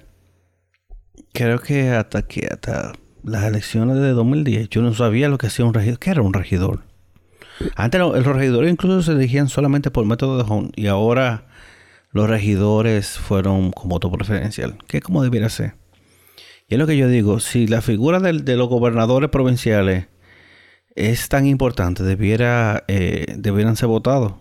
creo 1.34 1.60
que 1.60 1.92
hasta 1.92 2.24
que 2.24 2.48
hasta 2.48 2.94
las 3.24 3.44
elecciones 3.44 3.98
de 3.98 4.10
2010 4.10 4.70
yo 4.70 4.82
no 4.82 4.92
sabía 4.96 5.30
lo 5.30 5.38
que 5.38 5.48
hacía 5.48 5.66
un 5.66 5.76
regidor. 5.76 6.00
¿Qué 6.00 6.10
era 6.10 6.24
un 6.24 6.34
regidor? 6.34 6.91
Antes 7.76 8.00
los 8.00 8.26
regidores 8.26 8.72
incluso 8.72 9.02
se 9.02 9.12
elegían 9.12 9.50
solamente 9.50 9.92
por 9.92 10.06
método 10.06 10.38
de 10.38 10.46
home 10.48 10.70
y 10.76 10.88
ahora 10.88 11.48
los 12.12 12.30
regidores 12.30 13.18
fueron 13.18 13.72
como 13.72 13.96
voto 13.96 14.12
preferencial, 14.12 14.78
que 14.88 14.98
es 14.98 15.04
como 15.04 15.24
debiera 15.24 15.50
ser. 15.50 15.76
Y 16.68 16.76
es 16.76 16.80
lo 16.80 16.88
que 16.88 16.98
yo 16.98 17.08
digo, 17.08 17.40
si 17.40 17.68
la 17.68 17.82
figura 17.82 18.20
de, 18.20 18.56
los 18.56 18.70
gobernadores 18.70 19.30
provinciales 19.30 20.08
es 20.96 21.30
tan 21.30 21.46
importante, 21.46 22.04
debiera, 22.04 22.84
eh, 22.88 23.26
debieran 23.38 23.76
ser 23.76 23.88
votados. 23.88 24.34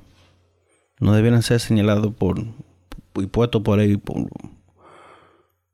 No 1.00 1.12
debieran 1.14 1.42
ser 1.42 1.60
señalados 1.60 2.14
por 2.14 2.44
y 3.16 3.26
puestos 3.26 3.62
por 3.62 3.78
ahí 3.80 3.96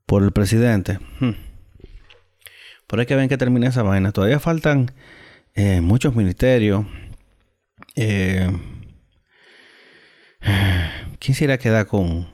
por, 0.05 0.23
el 0.23 0.31
presidente. 0.31 0.99
Hmm. 1.19 1.31
Por 2.87 2.99
ahí 2.99 3.05
que 3.05 3.15
ven 3.15 3.29
que 3.29 3.37
termine 3.37 3.67
esa 3.67 3.83
vaina. 3.83 4.11
Todavía 4.11 4.39
faltan 4.39 4.91
eh, 5.53 5.81
muchos 5.81 6.15
ministerios. 6.15 6.85
Eh, 7.99 8.47
¿Quién 11.19 11.35
con, 11.87 12.27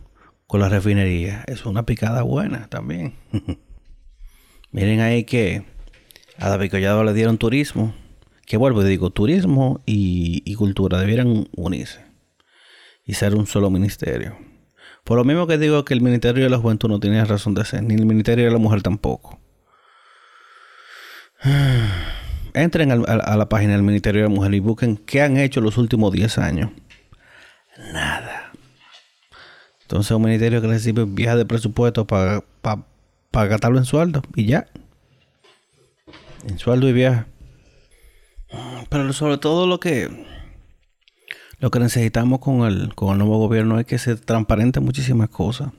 con 0.46 0.60
la 0.60 0.68
refinería? 0.68 1.46
Es 1.48 1.66
una 1.66 1.86
picada 1.86 2.22
buena 2.22 2.68
también. 2.68 3.16
Miren 4.72 5.00
ahí 5.00 5.24
que 5.24 5.64
a 6.38 6.50
David 6.50 6.72
Collado 6.72 7.04
le 7.06 7.14
dieron 7.14 7.38
turismo. 7.38 7.96
Que 8.46 8.58
vuelvo 8.58 8.84
y 8.84 8.90
digo, 8.90 9.10
turismo 9.10 9.82
y, 9.86 10.54
cultura 10.56 11.00
debieran 11.00 11.48
unirse 11.56 12.04
y 13.06 13.14
ser 13.14 13.36
un 13.36 13.48
solo 13.48 13.70
ministerio. 13.70 14.38
Por 15.06 15.18
lo 15.18 15.24
mismo 15.24 15.48
que 15.48 15.58
digo 15.58 15.86
que 15.86 15.94
el 15.94 16.02
Ministerio 16.02 16.44
de 16.44 16.50
la 16.50 16.58
Juventud 16.58 16.90
no 16.90 17.00
tiene 17.00 17.24
razón 17.24 17.54
de 17.54 17.64
ser, 17.64 17.84
ni 17.84 17.96
el 17.96 18.06
Ministerio 18.06 18.46
de 18.46 18.52
la 18.52 18.58
Mujer 18.58 18.82
tampoco. 18.82 19.40
Entren 22.54 22.92
a 22.92 23.36
la 23.36 23.50
página 23.50 23.74
del 23.74 23.84
Ministerio 23.84 24.22
de 24.22 24.30
la 24.30 24.36
Mujer 24.36 24.54
y 24.54 24.60
busquen 24.60 24.98
qué 24.98 25.22
han 25.22 25.38
hecho 25.38 25.62
los 25.62 25.78
últimos 25.78 26.12
10 26.12 26.38
años. 26.38 26.72
Nada. 27.92 28.52
Entonces 29.82 30.12
un 30.12 30.22
ministerio 30.22 30.62
que 30.62 30.68
recibe 30.68 31.06
viajes 31.06 31.40
de 31.40 31.46
presupuesto 31.46 32.06
para 32.06 32.44
para 33.34 33.48
gastarlo 33.48 33.80
en 33.80 33.86
sueldo 33.86 34.22
y 34.36 34.46
ya. 34.46 34.68
En 36.48 36.60
sueldo 36.60 36.88
y 36.88 36.94
viaje. 36.94 37.26
Pero 38.90 39.12
sobre 39.12 39.40
todo 39.40 39.66
lo 39.66 39.80
que 39.80 40.08
lo 41.58 41.72
que 41.72 41.80
necesitamos 41.80 42.40
con 42.40 42.62
el, 42.68 42.94
con 42.94 43.14
el 43.14 43.18
nuevo 43.18 43.40
gobierno 43.40 43.80
es 43.80 43.88
que 43.88 43.98
se 43.98 44.18
transparente 44.18 44.82
muchísimas 44.82 45.30
cosas. 45.30 45.72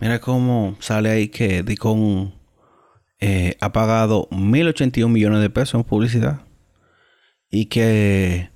Mira 0.00 0.20
cómo 0.20 0.76
sale 0.80 1.10
ahí 1.10 1.28
que 1.28 1.62
Dicon 1.62 2.34
eh, 3.26 3.56
ha 3.62 3.72
pagado 3.72 4.28
1.081 4.32 5.08
millones 5.08 5.40
de 5.40 5.48
pesos 5.48 5.76
en 5.76 5.84
publicidad. 5.84 6.42
Y 7.50 7.66
que 7.66 8.50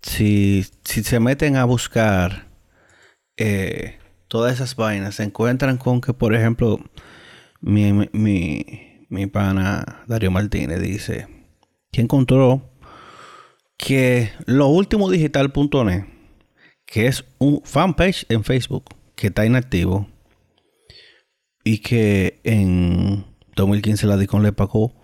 si, 0.00 0.64
si 0.82 1.02
se 1.02 1.20
meten 1.20 1.56
a 1.56 1.66
buscar 1.66 2.48
eh, 3.36 3.98
todas 4.26 4.54
esas 4.54 4.76
vainas, 4.76 5.16
se 5.16 5.24
encuentran 5.24 5.76
con 5.76 6.00
que, 6.00 6.14
por 6.14 6.34
ejemplo, 6.34 6.80
mi, 7.60 7.92
mi, 7.92 8.64
mi 9.10 9.26
pana 9.26 10.02
Darío 10.06 10.30
Martínez 10.30 10.80
dice 10.80 11.28
que 11.92 12.00
encontró 12.00 12.62
que 13.76 14.32
lo 14.46 14.68
último 14.68 15.10
digital.net, 15.10 16.06
que 16.86 17.08
es 17.08 17.26
un 17.36 17.60
fanpage 17.62 18.24
en 18.30 18.42
Facebook 18.42 18.84
que 19.14 19.26
está 19.26 19.44
inactivo 19.44 20.08
y 21.62 21.80
que 21.80 22.40
en 22.44 23.26
2015 23.62 24.06
la 24.06 24.16
DICON 24.16 24.42
le 24.42 24.52
pagó 24.52 24.94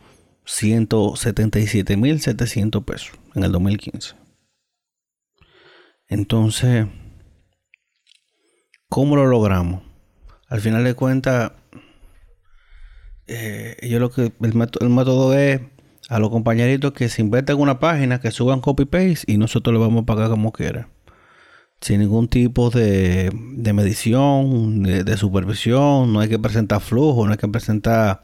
177.700 0.47 2.85
pesos 2.85 3.19
en 3.35 3.45
el 3.45 3.53
2015. 3.53 4.15
Entonces, 6.09 6.87
¿cómo 8.89 9.17
lo 9.17 9.27
logramos? 9.27 9.83
Al 10.49 10.61
final 10.61 10.85
de 10.85 10.95
cuentas, 10.95 11.53
eh, 13.27 13.77
yo 13.83 13.99
lo 13.99 14.11
que 14.11 14.33
el 14.41 14.55
método, 14.55 15.35
es 15.35 15.61
a 16.11 16.19
los 16.19 16.29
compañeritos 16.29 16.93
que 16.93 17.09
se 17.09 17.23
inventen 17.23 17.57
en 17.57 17.63
una 17.63 17.81
página, 17.81 18.21
que 18.21 18.31
suban 18.31 18.61
copy-paste 18.61 19.33
y 19.33 19.39
nosotros 19.39 19.73
le 19.73 19.81
vamos 19.81 20.03
a 20.03 20.07
pagar 20.07 20.29
como 20.29 20.53
quiera. 20.53 20.89
Sin 21.81 22.01
ningún 22.01 22.29
tipo 22.29 22.71
de, 22.71 23.31
de 23.33 23.73
medición, 23.73 24.83
de, 24.83 25.17
supervisión, 25.17 26.13
no 26.13 26.21
hay 26.21 26.29
que 26.29 26.39
presentar 26.39 26.81
flujo, 26.81 27.27
no 27.27 27.33
hay 27.33 27.39
que 27.39 27.49
presentar 27.49 28.23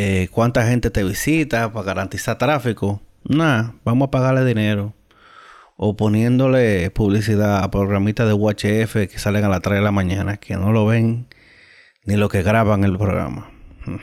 eh, 0.00 0.28
cuánta 0.30 0.64
gente 0.64 0.90
te 0.90 1.02
visita 1.02 1.72
para 1.72 1.86
garantizar 1.86 2.38
tráfico. 2.38 3.02
Nada, 3.24 3.74
vamos 3.84 4.06
a 4.06 4.10
pagarle 4.12 4.44
dinero. 4.44 4.94
O 5.76 5.96
poniéndole 5.96 6.88
publicidad 6.92 7.64
a 7.64 7.70
programitas 7.72 8.28
de 8.28 8.32
UHF 8.32 9.10
que 9.10 9.18
salen 9.18 9.44
a 9.44 9.48
las 9.48 9.60
3 9.60 9.78
de 9.78 9.82
la 9.82 9.90
mañana, 9.90 10.36
que 10.36 10.54
no 10.54 10.70
lo 10.70 10.86
ven 10.86 11.26
ni 12.04 12.14
lo 12.16 12.28
que 12.28 12.44
graban 12.44 12.84
el 12.84 12.96
programa. 12.96 13.50
Hmm. 13.86 13.96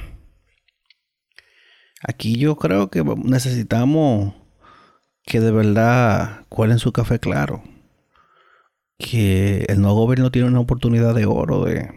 Aquí 2.06 2.38
yo 2.38 2.58
creo 2.58 2.90
que 2.90 3.02
necesitamos 3.24 4.34
que 5.24 5.40
de 5.40 5.52
verdad 5.52 6.46
cuelen 6.50 6.80
su 6.80 6.92
café 6.92 7.20
claro. 7.20 7.64
Que 8.98 9.66
el 9.70 9.80
nuevo 9.80 9.96
gobierno 10.02 10.30
tiene 10.30 10.50
una 10.50 10.60
oportunidad 10.60 11.16
de 11.16 11.26
oro 11.26 11.64
de, 11.64 11.90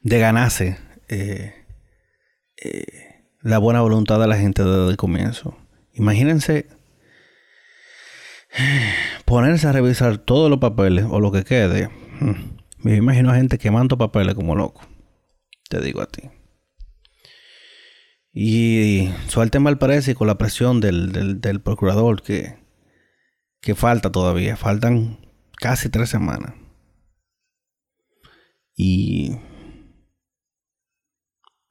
de 0.00 0.18
ganarse 0.18 0.76
eh, 1.08 1.65
la 3.40 3.58
buena 3.58 3.80
voluntad 3.80 4.18
de 4.20 4.26
la 4.26 4.36
gente 4.36 4.64
desde 4.64 4.90
el 4.90 4.96
comienzo. 4.96 5.56
Imagínense 5.92 6.66
ponerse 9.24 9.66
a 9.66 9.72
revisar 9.72 10.18
todos 10.18 10.50
los 10.50 10.58
papeles 10.58 11.04
o 11.08 11.20
lo 11.20 11.32
que 11.32 11.44
quede. 11.44 11.88
Hmm. 12.20 12.56
Me 12.78 12.96
imagino 12.96 13.30
a 13.30 13.36
gente 13.36 13.58
quemando 13.58 13.98
papeles 13.98 14.34
como 14.34 14.54
loco. 14.54 14.82
Te 15.68 15.80
digo 15.80 16.00
a 16.00 16.06
ti. 16.06 16.22
Y 18.32 19.10
suerte 19.28 19.58
mal 19.58 19.78
parece 19.78 20.14
con 20.14 20.26
la 20.26 20.38
presión 20.38 20.80
del, 20.80 21.40
del, 21.40 21.60
procurador 21.60 22.22
que, 22.22 22.58
que 23.60 23.74
falta 23.74 24.12
todavía. 24.12 24.56
Faltan 24.56 25.18
casi 25.56 25.88
tres 25.88 26.10
semanas. 26.10 26.54
Y 28.76 29.36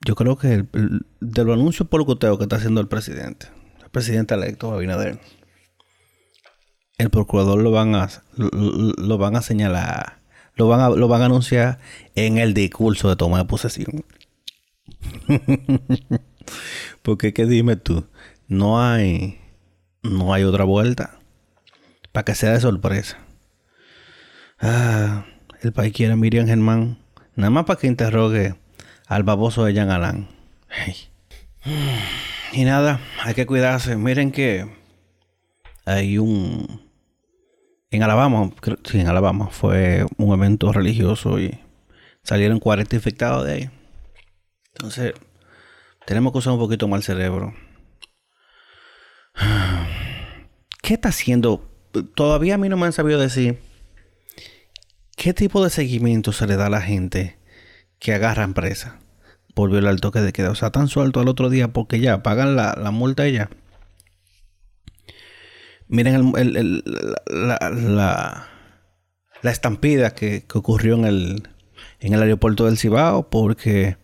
yo 0.06 0.14
creo 0.16 0.38
que 0.38 0.54
el, 0.54 1.06
de 1.20 1.44
los 1.44 1.56
anuncios 1.56 1.90
por 1.90 2.06
que 2.06 2.44
está 2.44 2.56
haciendo 2.56 2.80
el 2.80 2.88
presidente, 2.88 3.48
el 3.84 3.90
presidente 3.90 4.36
electo 4.36 4.72
Abinader, 4.72 5.20
el 7.00 7.10
procurador 7.10 7.60
lo 7.60 7.72
van 7.72 7.96
a 7.96 8.08
lo, 8.38 9.18
van 9.18 9.36
a 9.36 9.42
señalar, 9.42 10.22
lo 10.54 10.68
van 10.68 10.80
a, 10.80 10.90
lo 10.90 11.08
van 11.08 11.24
a 11.24 11.26
anunciar 11.26 11.80
en 12.14 12.38
el 12.38 12.54
discurso 12.54 13.10
de 13.10 13.16
toma 13.16 13.40
de 13.40 13.46
posesión. 13.46 14.06
Porque 17.02 17.34
qué 17.34 17.48
dime 17.48 17.76
tú, 17.76 18.06
no 18.48 18.82
hay 18.82 19.40
no 20.04 20.36
hay 20.36 20.44
otra 20.44 20.66
vuelta 20.66 21.20
para 22.12 22.26
que 22.26 22.36
sea 22.36 22.52
de 22.52 22.60
sorpresa. 22.60 23.18
Ah, 24.60 25.26
el 25.62 25.74
país 25.74 25.94
quiere 25.94 26.14
a 26.14 26.16
Miriam 26.16 26.46
Germán, 26.46 27.00
nada 27.36 27.50
más 27.50 27.66
para 27.66 27.80
que 27.80 27.88
interrogue 27.88 28.56
al 29.08 29.24
baboso 29.24 29.66
de 29.66 29.74
Jean 29.74 29.90
Alain. 29.90 30.28
Y 32.52 32.64
nada, 32.64 33.00
hay 33.24 33.34
que 33.34 33.46
cuidarse. 33.46 33.96
Miren 33.98 34.32
que 34.32 34.68
hay 35.86 36.18
un 36.18 36.86
en 37.96 38.04
Alabama, 38.04 38.52
sí, 38.84 39.00
en 39.00 39.08
Alabama 39.08 39.48
fue 39.52 40.06
un 40.18 40.34
evento 40.34 40.72
religioso 40.74 41.40
y 41.40 41.58
salieron 42.24 42.60
40 42.60 42.96
infectados 42.96 43.46
de 43.46 43.54
ahí. 43.54 43.70
Entonces, 44.74 45.14
tenemos 46.06 46.34
que 46.34 46.40
usar 46.40 46.54
un 46.54 46.60
poquito 46.60 46.88
más 46.88 47.00
el 47.00 47.04
cerebro. 47.04 47.54
¿Qué 50.82 50.96
está 50.96 51.10
haciendo? 51.10 51.72
Todavía 52.16 52.56
a 52.56 52.58
mí 52.58 52.68
no 52.70 52.78
me 52.78 52.86
han 52.86 52.94
sabido 52.94 53.20
decir 53.20 53.60
qué 55.16 55.34
tipo 55.34 55.64
de 55.64 55.70
seguimiento 55.70 56.34
se 56.34 56.48
le 56.48 56.58
da 56.58 56.66
a 56.66 56.70
la 56.70 56.82
gente 56.82 57.40
que 57.99 58.13
agarra 58.13 58.43
empresa 58.43 58.99
por 59.53 59.71
violar 59.71 59.93
el 59.93 60.01
toque 60.01 60.21
de 60.21 60.34
queda. 60.34 60.51
O 60.51 60.55
sea, 60.55 60.69
tan 60.69 60.88
suelto 60.88 61.19
al 61.19 61.27
otro 61.27 61.49
día 61.49 61.69
porque 61.69 61.99
ya 61.99 62.21
pagan 62.21 62.55
la, 62.55 62.91
multa 62.91 63.27
y 63.27 63.34
ya. 63.34 63.49
Miren 65.88 66.34
la, 67.27 68.47
la, 69.41 69.51
estampida 69.51 70.13
que, 70.13 70.43
que 70.43 70.58
ocurrió 70.58 70.95
en 70.95 71.05
el, 71.05 71.49
en 71.99 72.13
el 72.13 72.21
aeropuerto 72.21 72.65
del 72.65 72.77
Cibao 72.77 73.29
porque 73.29 73.97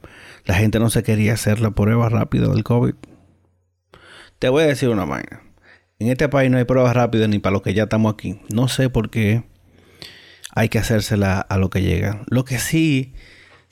la 0.45 0.55
gente 0.55 0.79
no 0.79 0.89
se 0.89 1.03
quería 1.03 1.33
hacer 1.33 1.59
la 1.59 1.71
prueba 1.71 2.09
rápida 2.09 2.47
del 2.47 2.63
COVID. 2.63 2.95
Te 4.39 4.49
voy 4.49 4.63
a 4.63 4.67
decir 4.67 4.89
una 4.89 5.05
vaina. 5.05 5.43
En 5.99 6.07
este 6.07 6.29
país 6.29 6.49
no 6.49 6.57
hay 6.57 6.63
pruebas 6.63 6.95
rápidas 6.95 7.29
ni 7.29 7.39
para 7.39 7.53
los 7.53 7.61
que 7.61 7.73
ya 7.73 7.83
estamos 7.83 8.13
aquí. 8.13 8.41
No 8.51 8.67
sé 8.67 8.89
por 8.89 9.09
qué 9.09 9.43
hay 10.55 10.69
que 10.69 10.79
hacérsela 10.79 11.39
a 11.39 11.57
lo 11.57 11.69
que 11.69 11.81
llega. 11.81 12.23
Lo 12.27 12.43
que 12.43 12.57
sí 12.57 13.13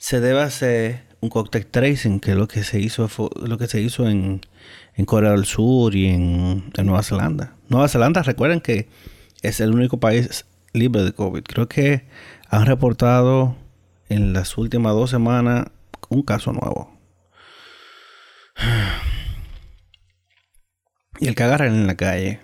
se 0.00 0.20
debe 0.20 0.40
hacer 0.40 1.04
un 1.20 1.28
contact 1.28 1.70
tracing, 1.70 2.20
que 2.20 2.30
es 2.30 2.36
lo 2.36 2.48
que 2.48 2.64
se 2.64 2.80
hizo, 2.80 3.08
lo 3.42 3.58
que 3.58 3.66
se 3.66 3.82
hizo 3.82 4.08
en, 4.08 4.40
Corea 5.04 5.32
del 5.32 5.44
Sur 5.44 5.94
y 5.94 6.06
en, 6.06 6.72
Nueva 6.82 7.02
Zelanda. 7.02 7.54
Nueva 7.68 7.86
Zelanda, 7.88 8.22
recuerden 8.22 8.60
que 8.62 8.88
es 9.42 9.60
el 9.60 9.74
único 9.74 10.00
país 10.00 10.46
libre 10.72 11.02
de 11.04 11.12
COVID. 11.12 11.42
Creo 11.42 11.68
que 11.68 12.06
han 12.48 12.64
reportado 12.64 13.56
en 14.08 14.32
las 14.32 14.56
últimas 14.56 14.94
dos 14.94 15.10
semanas 15.10 15.66
un 16.08 16.22
caso 16.22 16.52
nuevo. 16.52 16.98
Y 21.22 21.28
el 21.28 21.34
que 21.34 21.42
agarren 21.42 21.74
en 21.74 21.86
la 21.86 21.96
calle, 21.96 22.40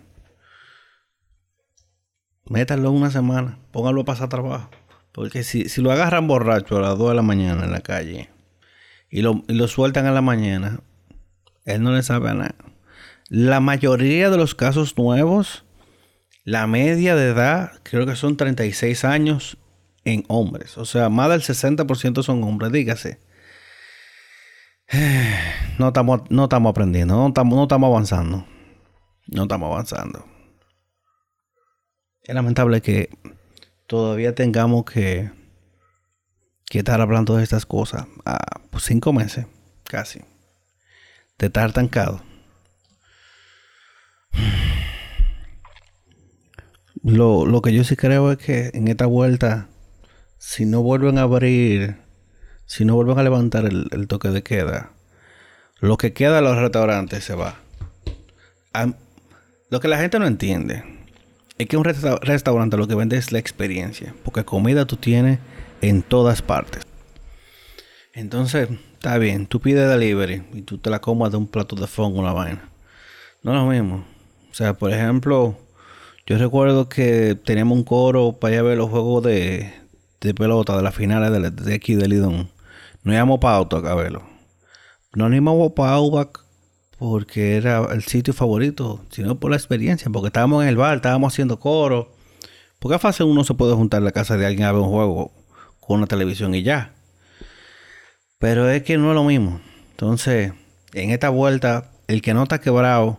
métanlo 2.45 2.91
una 2.91 3.11
semana, 3.11 3.59
pónganlo 3.73 4.03
a 4.03 4.05
pasar 4.05 4.29
trabajo. 4.29 4.69
Porque 5.17 5.45
si, 5.45 5.71
si 5.71 5.81
lo 5.81 5.91
agarran 5.91 6.29
borracho 6.29 6.77
a 6.77 6.83
las 6.83 6.99
2 6.99 7.09
de 7.09 7.15
la 7.15 7.23
mañana 7.23 7.65
en 7.65 7.73
la 7.73 7.81
calle 7.81 8.29
y 9.09 9.23
lo, 9.23 9.43
y 9.49 9.55
lo 9.55 9.67
sueltan 9.67 10.05
a 10.05 10.13
la 10.13 10.21
mañana, 10.21 10.81
él 11.65 11.83
no 11.83 11.93
le 11.93 12.03
sabe 12.03 12.29
a 12.29 12.35
nada. 12.35 12.55
La 13.31 13.61
mayoría 13.61 14.29
de 14.29 14.37
los 14.37 14.55
casos 14.55 14.99
nuevos, 14.99 15.65
la 16.45 16.67
media 16.67 17.17
de 17.17 17.31
edad, 17.31 17.81
creo 17.83 18.05
que 18.05 18.15
son 18.15 18.37
36 18.37 19.07
años 19.07 19.57
en 20.05 20.23
hombres. 20.29 20.77
O 20.77 20.85
sea, 20.85 21.09
más 21.09 21.31
del 21.31 21.41
60% 21.41 22.23
son 22.23 22.45
hombres, 22.45 22.71
dígase. 22.71 23.19
No 25.79 25.89
estamos 25.89 26.31
no 26.31 26.45
estamos 26.45 26.71
aprendiendo, 26.71 27.17
no 27.17 27.29
estamos, 27.29 27.57
no 27.57 27.63
estamos 27.63 27.89
avanzando. 27.89 28.47
No 29.29 29.43
estamos 29.45 29.73
avanzando. 29.73 30.27
Es 32.23 32.35
lamentable 32.35 32.83
que 32.83 33.09
todavía 33.87 34.35
tengamos 34.35 34.85
que, 34.85 35.31
que 36.67 36.79
estar 36.79 37.01
hablando 37.01 37.37
de 37.37 37.45
estas 37.45 37.67
cosas 37.67 38.07
a 38.25 38.39
pues, 38.71 38.85
cinco 38.85 39.13
meses, 39.13 39.47
casi, 39.85 40.21
de 41.39 41.47
estar 41.47 41.73
tancado. 41.73 42.23
Lo, 47.03 47.47
lo 47.47 47.63
que 47.63 47.73
yo 47.73 47.85
sí 47.85 47.95
creo 47.95 48.33
es 48.33 48.39
que 48.39 48.71
en 48.75 48.89
esta 48.89 49.07
vuelta, 49.07 49.69
si 50.39 50.67
no 50.67 50.83
vuelven 50.83 51.19
a 51.19 51.23
abrir 51.23 51.99
si 52.67 52.85
no 52.85 52.95
vuelven 52.97 53.19
a 53.19 53.23
levantar 53.23 53.65
el, 53.65 54.09
toque 54.09 54.29
de 54.29 54.43
queda, 54.43 54.91
lo 55.79 55.97
que 55.97 56.13
queda 56.13 56.37
de 56.37 56.43
los 56.43 56.57
restaurantes 56.59 57.25
se 57.25 57.35
va. 57.35 57.61
lo 59.71 59.81
que 59.81 59.89
la 59.89 59.99
gente 59.99 60.19
no 60.19 60.27
entiende 60.27 60.96
es 61.59 61.67
que 61.67 61.77
un 61.77 61.85
restaurante 61.85 62.77
lo 62.77 62.87
que 62.87 62.95
vende 62.95 63.17
es 63.17 63.33
la 63.33 63.39
experiencia, 63.39 64.15
porque 64.25 64.45
comida 64.45 64.87
tú 64.87 64.97
tienes 64.97 65.39
en 65.81 66.03
todas 66.03 66.43
partes. 66.43 66.83
Entonces, 68.13 68.69
está 68.95 69.19
bien, 69.19 69.47
tú 69.47 69.61
pides 69.61 69.89
delivery 69.89 70.43
y 70.55 70.63
tú 70.63 70.79
te 70.79 70.91
la 70.91 71.01
comas 71.01 71.31
de 71.31 71.39
un 71.39 71.47
plato 71.47 71.77
de 71.77 71.87
fondo, 71.87 72.21
una 72.21 72.33
vaina. 72.33 72.69
No 73.43 73.53
es 73.53 73.59
lo 73.59 73.67
mismo. 73.67 74.05
O 74.51 74.55
sea, 74.55 74.75
por 74.75 74.93
ejemplo, 74.93 75.57
yo 76.27 76.39
recuerdo 76.39 76.89
que 76.89 77.35
teníamos 77.35 77.77
un 77.79 77.85
coro 77.85 78.33
para 78.33 78.55
ir 78.55 78.61
a 78.61 78.63
ver 78.63 78.79
los 78.79 78.91
juegos 78.91 79.23
de, 79.23 79.73
de 80.21 80.35
pelota 80.35 80.77
de 80.77 80.83
las 80.83 80.95
finales 80.95 81.31
de, 81.31 81.51
de 81.51 81.75
aquí 81.75 81.95
de 81.95 82.09
Lidón. 82.09 82.51
No 83.03 83.13
íbamos 83.13 83.39
para 83.39 83.57
Outback 83.57 83.87
a 83.87 83.95
verlo. 83.95 84.23
No 85.15 85.33
íbamos 85.33 85.73
para 85.73 85.93
Outback 85.93 86.46
porque 86.99 87.57
era 87.57 87.87
el 87.93 88.03
sitio 88.05 88.33
favorito, 88.33 89.05
sino 89.11 89.39
por 89.39 89.51
la 89.51 89.57
experiencia, 89.57 90.11
porque 90.11 90.29
estábamos 90.29 90.63
en 90.63 90.69
el 90.69 90.77
bar, 90.77 90.97
estábamos 90.97 91.33
haciendo 91.33 91.61
coro. 91.61 92.15
Porque 92.79 92.97
es 92.97 93.03
fácil 93.03 93.27
uno 93.27 93.45
se 93.45 93.55
puede 93.55 93.75
juntar 93.75 93.99
en 93.99 94.05
la 94.05 94.13
casa 94.13 94.37
de 94.37 94.47
alguien 94.47 94.67
a 94.67 94.73
ver 94.73 94.83
un 94.83 94.91
juego 94.91 95.33
con 95.81 95.99
una 95.99 96.07
televisión 96.07 96.55
y 96.55 96.63
ya. 96.63 96.95
Pero 98.39 98.69
es 98.71 98.83
que 98.83 98.99
no 98.99 99.11
es 99.11 99.15
lo 99.15 99.25
mismo. 99.25 99.61
Entonces, 99.93 100.53
en 100.93 101.11
esta 101.11 101.31
vuelta, 101.31 101.91
el 102.07 102.23
que 102.23 102.35
no 102.35 102.43
está 102.43 102.61
quebrado, 102.61 103.19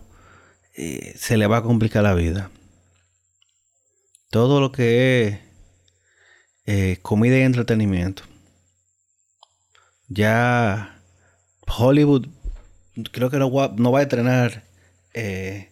eh, 0.76 1.14
se 1.16 1.36
le 1.36 1.46
va 1.46 1.58
a 1.58 1.62
complicar 1.62 2.04
la 2.04 2.14
vida. 2.14 2.50
Todo 4.30 4.60
lo 4.60 4.72
que 4.72 5.26
es 5.26 5.38
eh, 6.66 6.98
comida 7.02 7.38
y 7.38 7.42
entretenimiento 7.42 8.22
ya 10.08 11.00
Hollywood 11.66 12.26
creo 13.12 13.30
que 13.30 13.38
no 13.38 13.50
va, 13.50 13.72
no 13.76 13.92
va 13.92 14.00
a 14.00 14.02
estrenar 14.02 14.64
eh, 15.14 15.70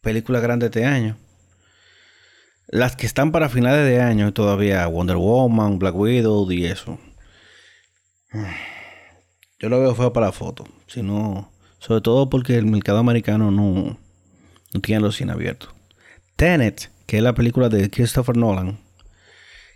películas 0.00 0.42
grandes 0.42 0.68
este 0.68 0.84
año. 0.84 1.16
Las 2.66 2.96
que 2.96 3.06
están 3.06 3.32
para 3.32 3.48
finales 3.48 3.86
de 3.86 4.00
año 4.00 4.32
todavía, 4.32 4.86
Wonder 4.86 5.16
Woman, 5.16 5.78
Black 5.78 5.94
Widow 5.94 6.50
y 6.50 6.66
eso. 6.66 6.98
Yo 9.58 9.68
lo 9.68 9.80
veo 9.80 9.94
feo 9.94 10.12
para 10.12 10.26
la 10.26 10.32
foto. 10.32 10.66
sino 10.86 11.50
sobre 11.78 12.00
todo 12.00 12.28
porque 12.28 12.56
el 12.56 12.66
mercado 12.66 12.98
americano 12.98 13.50
no, 13.50 13.98
no 14.72 14.80
tiene 14.80 15.00
los 15.00 15.16
cines 15.16 15.34
abiertos. 15.34 15.70
Tenet, 16.36 16.90
que 17.06 17.18
es 17.18 17.22
la 17.22 17.34
película 17.34 17.68
de 17.68 17.88
Christopher 17.90 18.36
Nolan, 18.36 18.78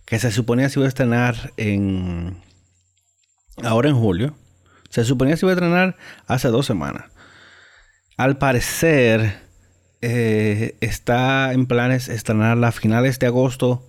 que 0.05 0.19
se 0.19 0.31
suponía 0.31 0.69
se 0.69 0.79
iba 0.79 0.87
a 0.87 0.89
estrenar 0.89 1.53
en 1.57 2.37
ahora 3.63 3.89
en 3.89 3.97
julio. 3.97 4.35
Se 4.93 5.05
suponía 5.05 5.33
que 5.33 5.39
se 5.39 5.47
iba 5.47 5.53
a 5.53 5.55
estrenar 5.55 5.97
hace 6.27 6.49
dos 6.49 6.67
semanas. 6.67 7.05
Al 8.19 8.37
parecer, 8.37 9.41
eh, 10.03 10.77
está 10.83 11.55
en 11.55 11.65
planes 11.65 12.11
estrenar 12.11 12.63
a 12.63 12.73
finales 12.73 13.19
de 13.19 13.27
agosto 13.29 13.89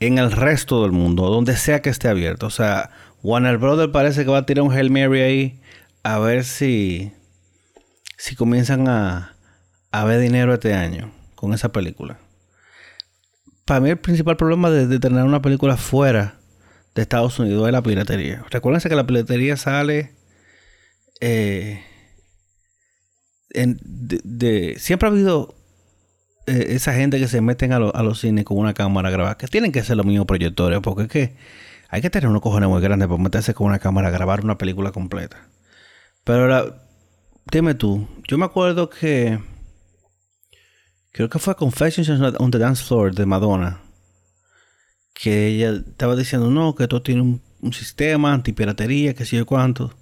en 0.00 0.18
el 0.18 0.32
resto 0.32 0.82
del 0.82 0.90
mundo, 0.90 1.30
donde 1.30 1.56
sea 1.56 1.80
que 1.80 1.90
esté 1.90 2.08
abierto. 2.08 2.46
O 2.46 2.50
sea, 2.50 2.90
Warner 3.22 3.56
Brothers 3.58 3.92
parece 3.92 4.24
que 4.24 4.32
va 4.32 4.38
a 4.38 4.46
tirar 4.46 4.64
un 4.64 4.72
Hail 4.72 4.90
Mary 4.90 5.20
ahí 5.20 5.60
a 6.02 6.18
ver 6.18 6.42
si, 6.42 7.12
si 8.18 8.34
comienzan 8.34 8.88
a, 8.88 9.36
a 9.92 10.04
ver 10.04 10.18
dinero 10.18 10.54
este 10.54 10.74
año 10.74 11.12
con 11.36 11.54
esa 11.54 11.70
película. 11.70 12.18
Para 13.64 13.78
mí 13.78 13.90
el 13.90 13.98
principal 13.98 14.36
problema 14.36 14.70
de 14.70 14.98
tener 14.98 15.22
una 15.22 15.40
película 15.40 15.76
fuera 15.76 16.34
de 16.96 17.02
Estados 17.02 17.38
Unidos 17.38 17.64
es 17.68 17.72
la 17.72 17.82
piratería. 17.82 18.44
Recuérdense 18.50 18.88
que 18.88 18.96
la 18.96 19.06
piratería 19.06 19.56
sale 19.56 20.20
eh, 21.24 21.80
siempre 24.78 25.08
ha 25.08 25.12
habido 25.12 25.54
eh, 26.46 26.66
esa 26.70 26.92
gente 26.94 27.20
que 27.20 27.28
se 27.28 27.40
meten 27.40 27.72
a, 27.72 27.78
los 27.78 28.20
cines 28.20 28.44
con 28.44 28.58
una 28.58 28.74
cámara 28.74 29.08
grabada, 29.10 29.36
que 29.36 29.46
tienen 29.46 29.70
que 29.70 29.84
ser 29.84 29.96
los 29.96 30.04
mismos 30.04 30.26
proyectores, 30.26 30.80
porque 30.80 31.02
es 31.04 31.08
que 31.08 31.36
hay 31.88 32.02
que 32.02 32.10
tener 32.10 32.28
unos 32.28 32.42
cojones 32.42 32.68
muy 32.68 32.80
grandes 32.80 33.06
para 33.06 33.22
meterse 33.22 33.54
con 33.54 33.68
una 33.68 33.78
cámara 33.78 34.08
a 34.08 34.10
grabar 34.10 34.44
una 34.44 34.58
película 34.58 34.90
completa. 34.90 35.48
Pero 36.24 36.40
ahora, 36.42 36.88
dime 37.52 37.74
tú, 37.74 38.08
yo 38.26 38.36
me 38.36 38.44
acuerdo 38.46 38.90
que 38.90 39.38
creo 41.12 41.28
que 41.28 41.38
fue 41.38 41.54
Confessions 41.54 42.08
on 42.38 42.50
the 42.50 42.58
Dance 42.58 42.82
Floor 42.82 43.14
de 43.14 43.26
Madonna 43.26 43.80
que 45.14 45.46
ella 45.46 45.72
estaba 45.86 46.16
diciendo, 46.16 46.50
no, 46.50 46.74
que 46.74 46.84
esto 46.84 47.02
tiene 47.02 47.20
un, 47.22 47.42
un 47.60 47.72
sistema 47.72 48.32
antipiratería, 48.32 49.14
que 49.14 49.24
sé 49.24 49.36
yo 49.36 49.46
cuánto. 49.46 49.94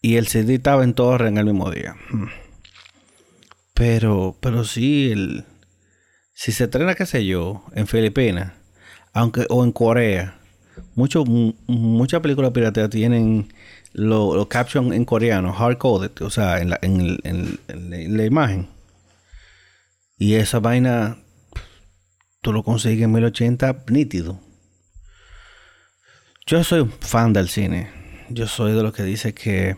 Y 0.00 0.16
el 0.16 0.28
CD 0.28 0.54
estaba 0.54 0.84
en 0.84 0.94
torre 0.94 1.28
en 1.28 1.38
el 1.38 1.44
mismo 1.44 1.70
día. 1.70 1.96
Hmm. 2.10 2.28
Pero, 3.74 4.36
pero 4.40 4.64
sí, 4.64 5.10
el, 5.12 5.44
si 6.32 6.52
se 6.52 6.64
estrena, 6.64 6.94
qué 6.94 7.06
sé 7.06 7.24
yo, 7.26 7.64
en 7.74 7.86
Filipinas, 7.86 8.52
aunque, 9.12 9.46
o 9.48 9.64
en 9.64 9.72
Corea, 9.72 10.40
mucho, 10.94 11.24
muchas 11.24 12.20
películas 12.20 12.52
pirateras 12.52 12.90
tienen 12.90 13.52
los 13.92 14.36
lo 14.36 14.48
caption 14.48 14.92
en 14.92 15.04
coreano, 15.04 15.54
hard 15.56 15.78
coded, 15.78 16.10
o 16.20 16.30
sea, 16.30 16.58
en 16.60 16.70
la, 16.70 16.78
en, 16.82 17.18
en 17.68 18.16
la 18.16 18.24
imagen. 18.24 18.68
Y 20.16 20.34
esa 20.34 20.58
vaina 20.60 21.18
tú 22.42 22.52
lo 22.52 22.62
consigues 22.62 23.04
en 23.04 23.12
1080 23.12 23.84
nítido. 23.88 24.40
Yo 26.46 26.62
soy 26.64 26.88
fan 27.00 27.32
del 27.32 27.48
cine. 27.48 27.90
Yo 28.30 28.46
soy 28.46 28.72
de 28.72 28.82
los 28.82 28.92
que 28.92 29.02
dice 29.02 29.34
que 29.34 29.76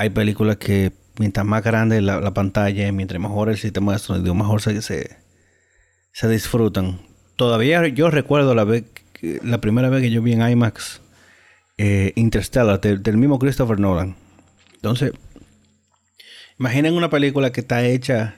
hay 0.00 0.08
películas 0.08 0.56
que 0.56 0.92
mientras 1.18 1.44
más 1.44 1.62
grande 1.62 2.00
la, 2.00 2.20
la 2.20 2.32
pantalla, 2.32 2.90
mientras 2.90 3.20
mejor 3.20 3.50
el 3.50 3.58
sistema 3.58 3.92
de 3.92 3.98
sonido, 3.98 4.34
mejor 4.34 4.62
se, 4.62 4.80
se, 4.80 6.28
disfrutan. 6.28 7.00
Todavía 7.36 7.86
yo 7.88 8.10
recuerdo 8.10 8.54
la, 8.54 8.64
vez, 8.64 8.84
la 9.42 9.60
primera 9.60 9.90
vez 9.90 10.00
que 10.00 10.10
yo 10.10 10.22
vi 10.22 10.32
en 10.32 10.48
IMAX 10.48 11.02
eh, 11.76 12.14
Interstellar 12.16 12.80
del 12.80 13.16
mismo 13.18 13.38
Christopher 13.38 13.78
Nolan. 13.78 14.16
Entonces, 14.76 15.12
imaginen 16.58 16.94
una 16.94 17.10
película 17.10 17.52
que 17.52 17.60
está 17.60 17.84
hecha 17.84 18.36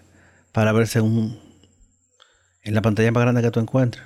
para 0.50 0.72
verse 0.72 1.00
un, 1.00 1.38
en 2.62 2.74
la 2.74 2.82
pantalla 2.82 3.12
más 3.12 3.22
grande 3.22 3.40
que 3.40 3.52
tú 3.52 3.60
encuentres. 3.60 4.02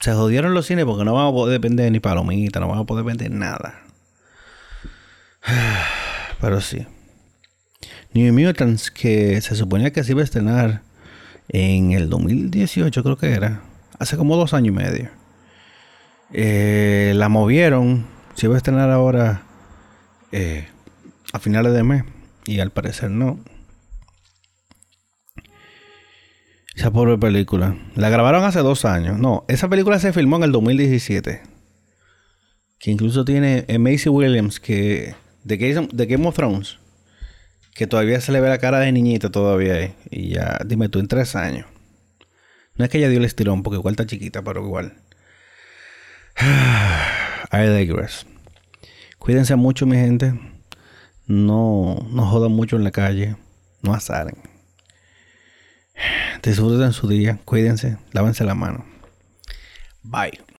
Se 0.00 0.12
jodieron 0.14 0.52
los 0.52 0.66
cines 0.66 0.84
porque 0.84 1.04
no 1.04 1.14
vamos 1.14 1.30
a 1.30 1.34
poder 1.34 1.60
vender 1.60 1.92
ni 1.92 2.00
palomitas, 2.00 2.60
no 2.60 2.66
vamos 2.66 2.82
a 2.82 2.86
poder 2.86 3.04
vender 3.04 3.30
nada. 3.30 3.91
Pero 6.40 6.60
sí. 6.60 6.86
New 8.14 8.32
Mutants, 8.32 8.90
que 8.90 9.40
se 9.40 9.54
suponía 9.54 9.92
que 9.92 10.04
se 10.04 10.12
iba 10.12 10.20
a 10.20 10.24
estrenar 10.24 10.82
en 11.48 11.92
el 11.92 12.08
2018, 12.10 13.02
creo 13.02 13.16
que 13.16 13.32
era. 13.32 13.62
Hace 13.98 14.16
como 14.16 14.36
dos 14.36 14.54
años 14.54 14.68
y 14.68 14.76
medio. 14.76 15.10
Eh, 16.32 17.12
la 17.14 17.28
movieron. 17.28 18.06
Se 18.34 18.46
iba 18.46 18.54
a 18.54 18.58
estrenar 18.58 18.90
ahora 18.90 19.42
eh, 20.32 20.66
a 21.32 21.38
finales 21.38 21.72
de 21.72 21.82
mes. 21.82 22.04
Y 22.44 22.60
al 22.60 22.70
parecer 22.70 23.10
no. 23.10 23.38
Esa 26.74 26.90
pobre 26.90 27.18
película. 27.18 27.76
La 27.94 28.08
grabaron 28.08 28.44
hace 28.44 28.60
dos 28.60 28.84
años. 28.84 29.18
No, 29.18 29.44
esa 29.48 29.68
película 29.68 29.98
se 29.98 30.12
filmó 30.12 30.36
en 30.36 30.44
el 30.44 30.52
2017. 30.52 31.42
Que 32.78 32.90
incluso 32.90 33.24
tiene 33.24 33.66
Macy 33.78 34.08
Williams, 34.08 34.58
que 34.58 35.14
de 35.44 35.56
Game, 35.56 35.88
de 35.92 36.06
Game 36.06 36.26
of 36.26 36.34
Thrones. 36.34 36.78
Que 37.74 37.86
todavía 37.86 38.20
se 38.20 38.32
le 38.32 38.40
ve 38.40 38.48
la 38.48 38.58
cara 38.58 38.80
de 38.80 38.92
niñita 38.92 39.30
todavía 39.30 39.74
ahí. 39.74 39.94
Y 40.10 40.30
ya, 40.30 40.58
dime 40.66 40.88
tú, 40.88 40.98
en 40.98 41.08
tres 41.08 41.34
años. 41.36 41.66
No 42.74 42.84
es 42.84 42.90
que 42.90 42.98
ella 42.98 43.08
dio 43.08 43.18
el 43.18 43.24
estirón, 43.24 43.62
porque 43.62 43.78
igual 43.78 43.92
está 43.92 44.06
chiquita, 44.06 44.42
pero 44.42 44.64
igual. 44.64 44.94
I 47.52 47.66
digress. 47.78 48.26
Cuídense 49.18 49.56
mucho, 49.56 49.86
mi 49.86 49.96
gente. 49.96 50.34
No, 51.26 52.06
no 52.10 52.26
jodan 52.26 52.52
mucho 52.52 52.76
en 52.76 52.84
la 52.84 52.90
calle. 52.90 53.36
No 53.82 53.94
asaren. 53.94 54.36
Disfruten 56.42 56.92
su 56.92 57.08
día, 57.08 57.38
cuídense, 57.44 57.98
lávense 58.12 58.44
la 58.44 58.54
mano. 58.54 58.84
Bye. 60.02 60.42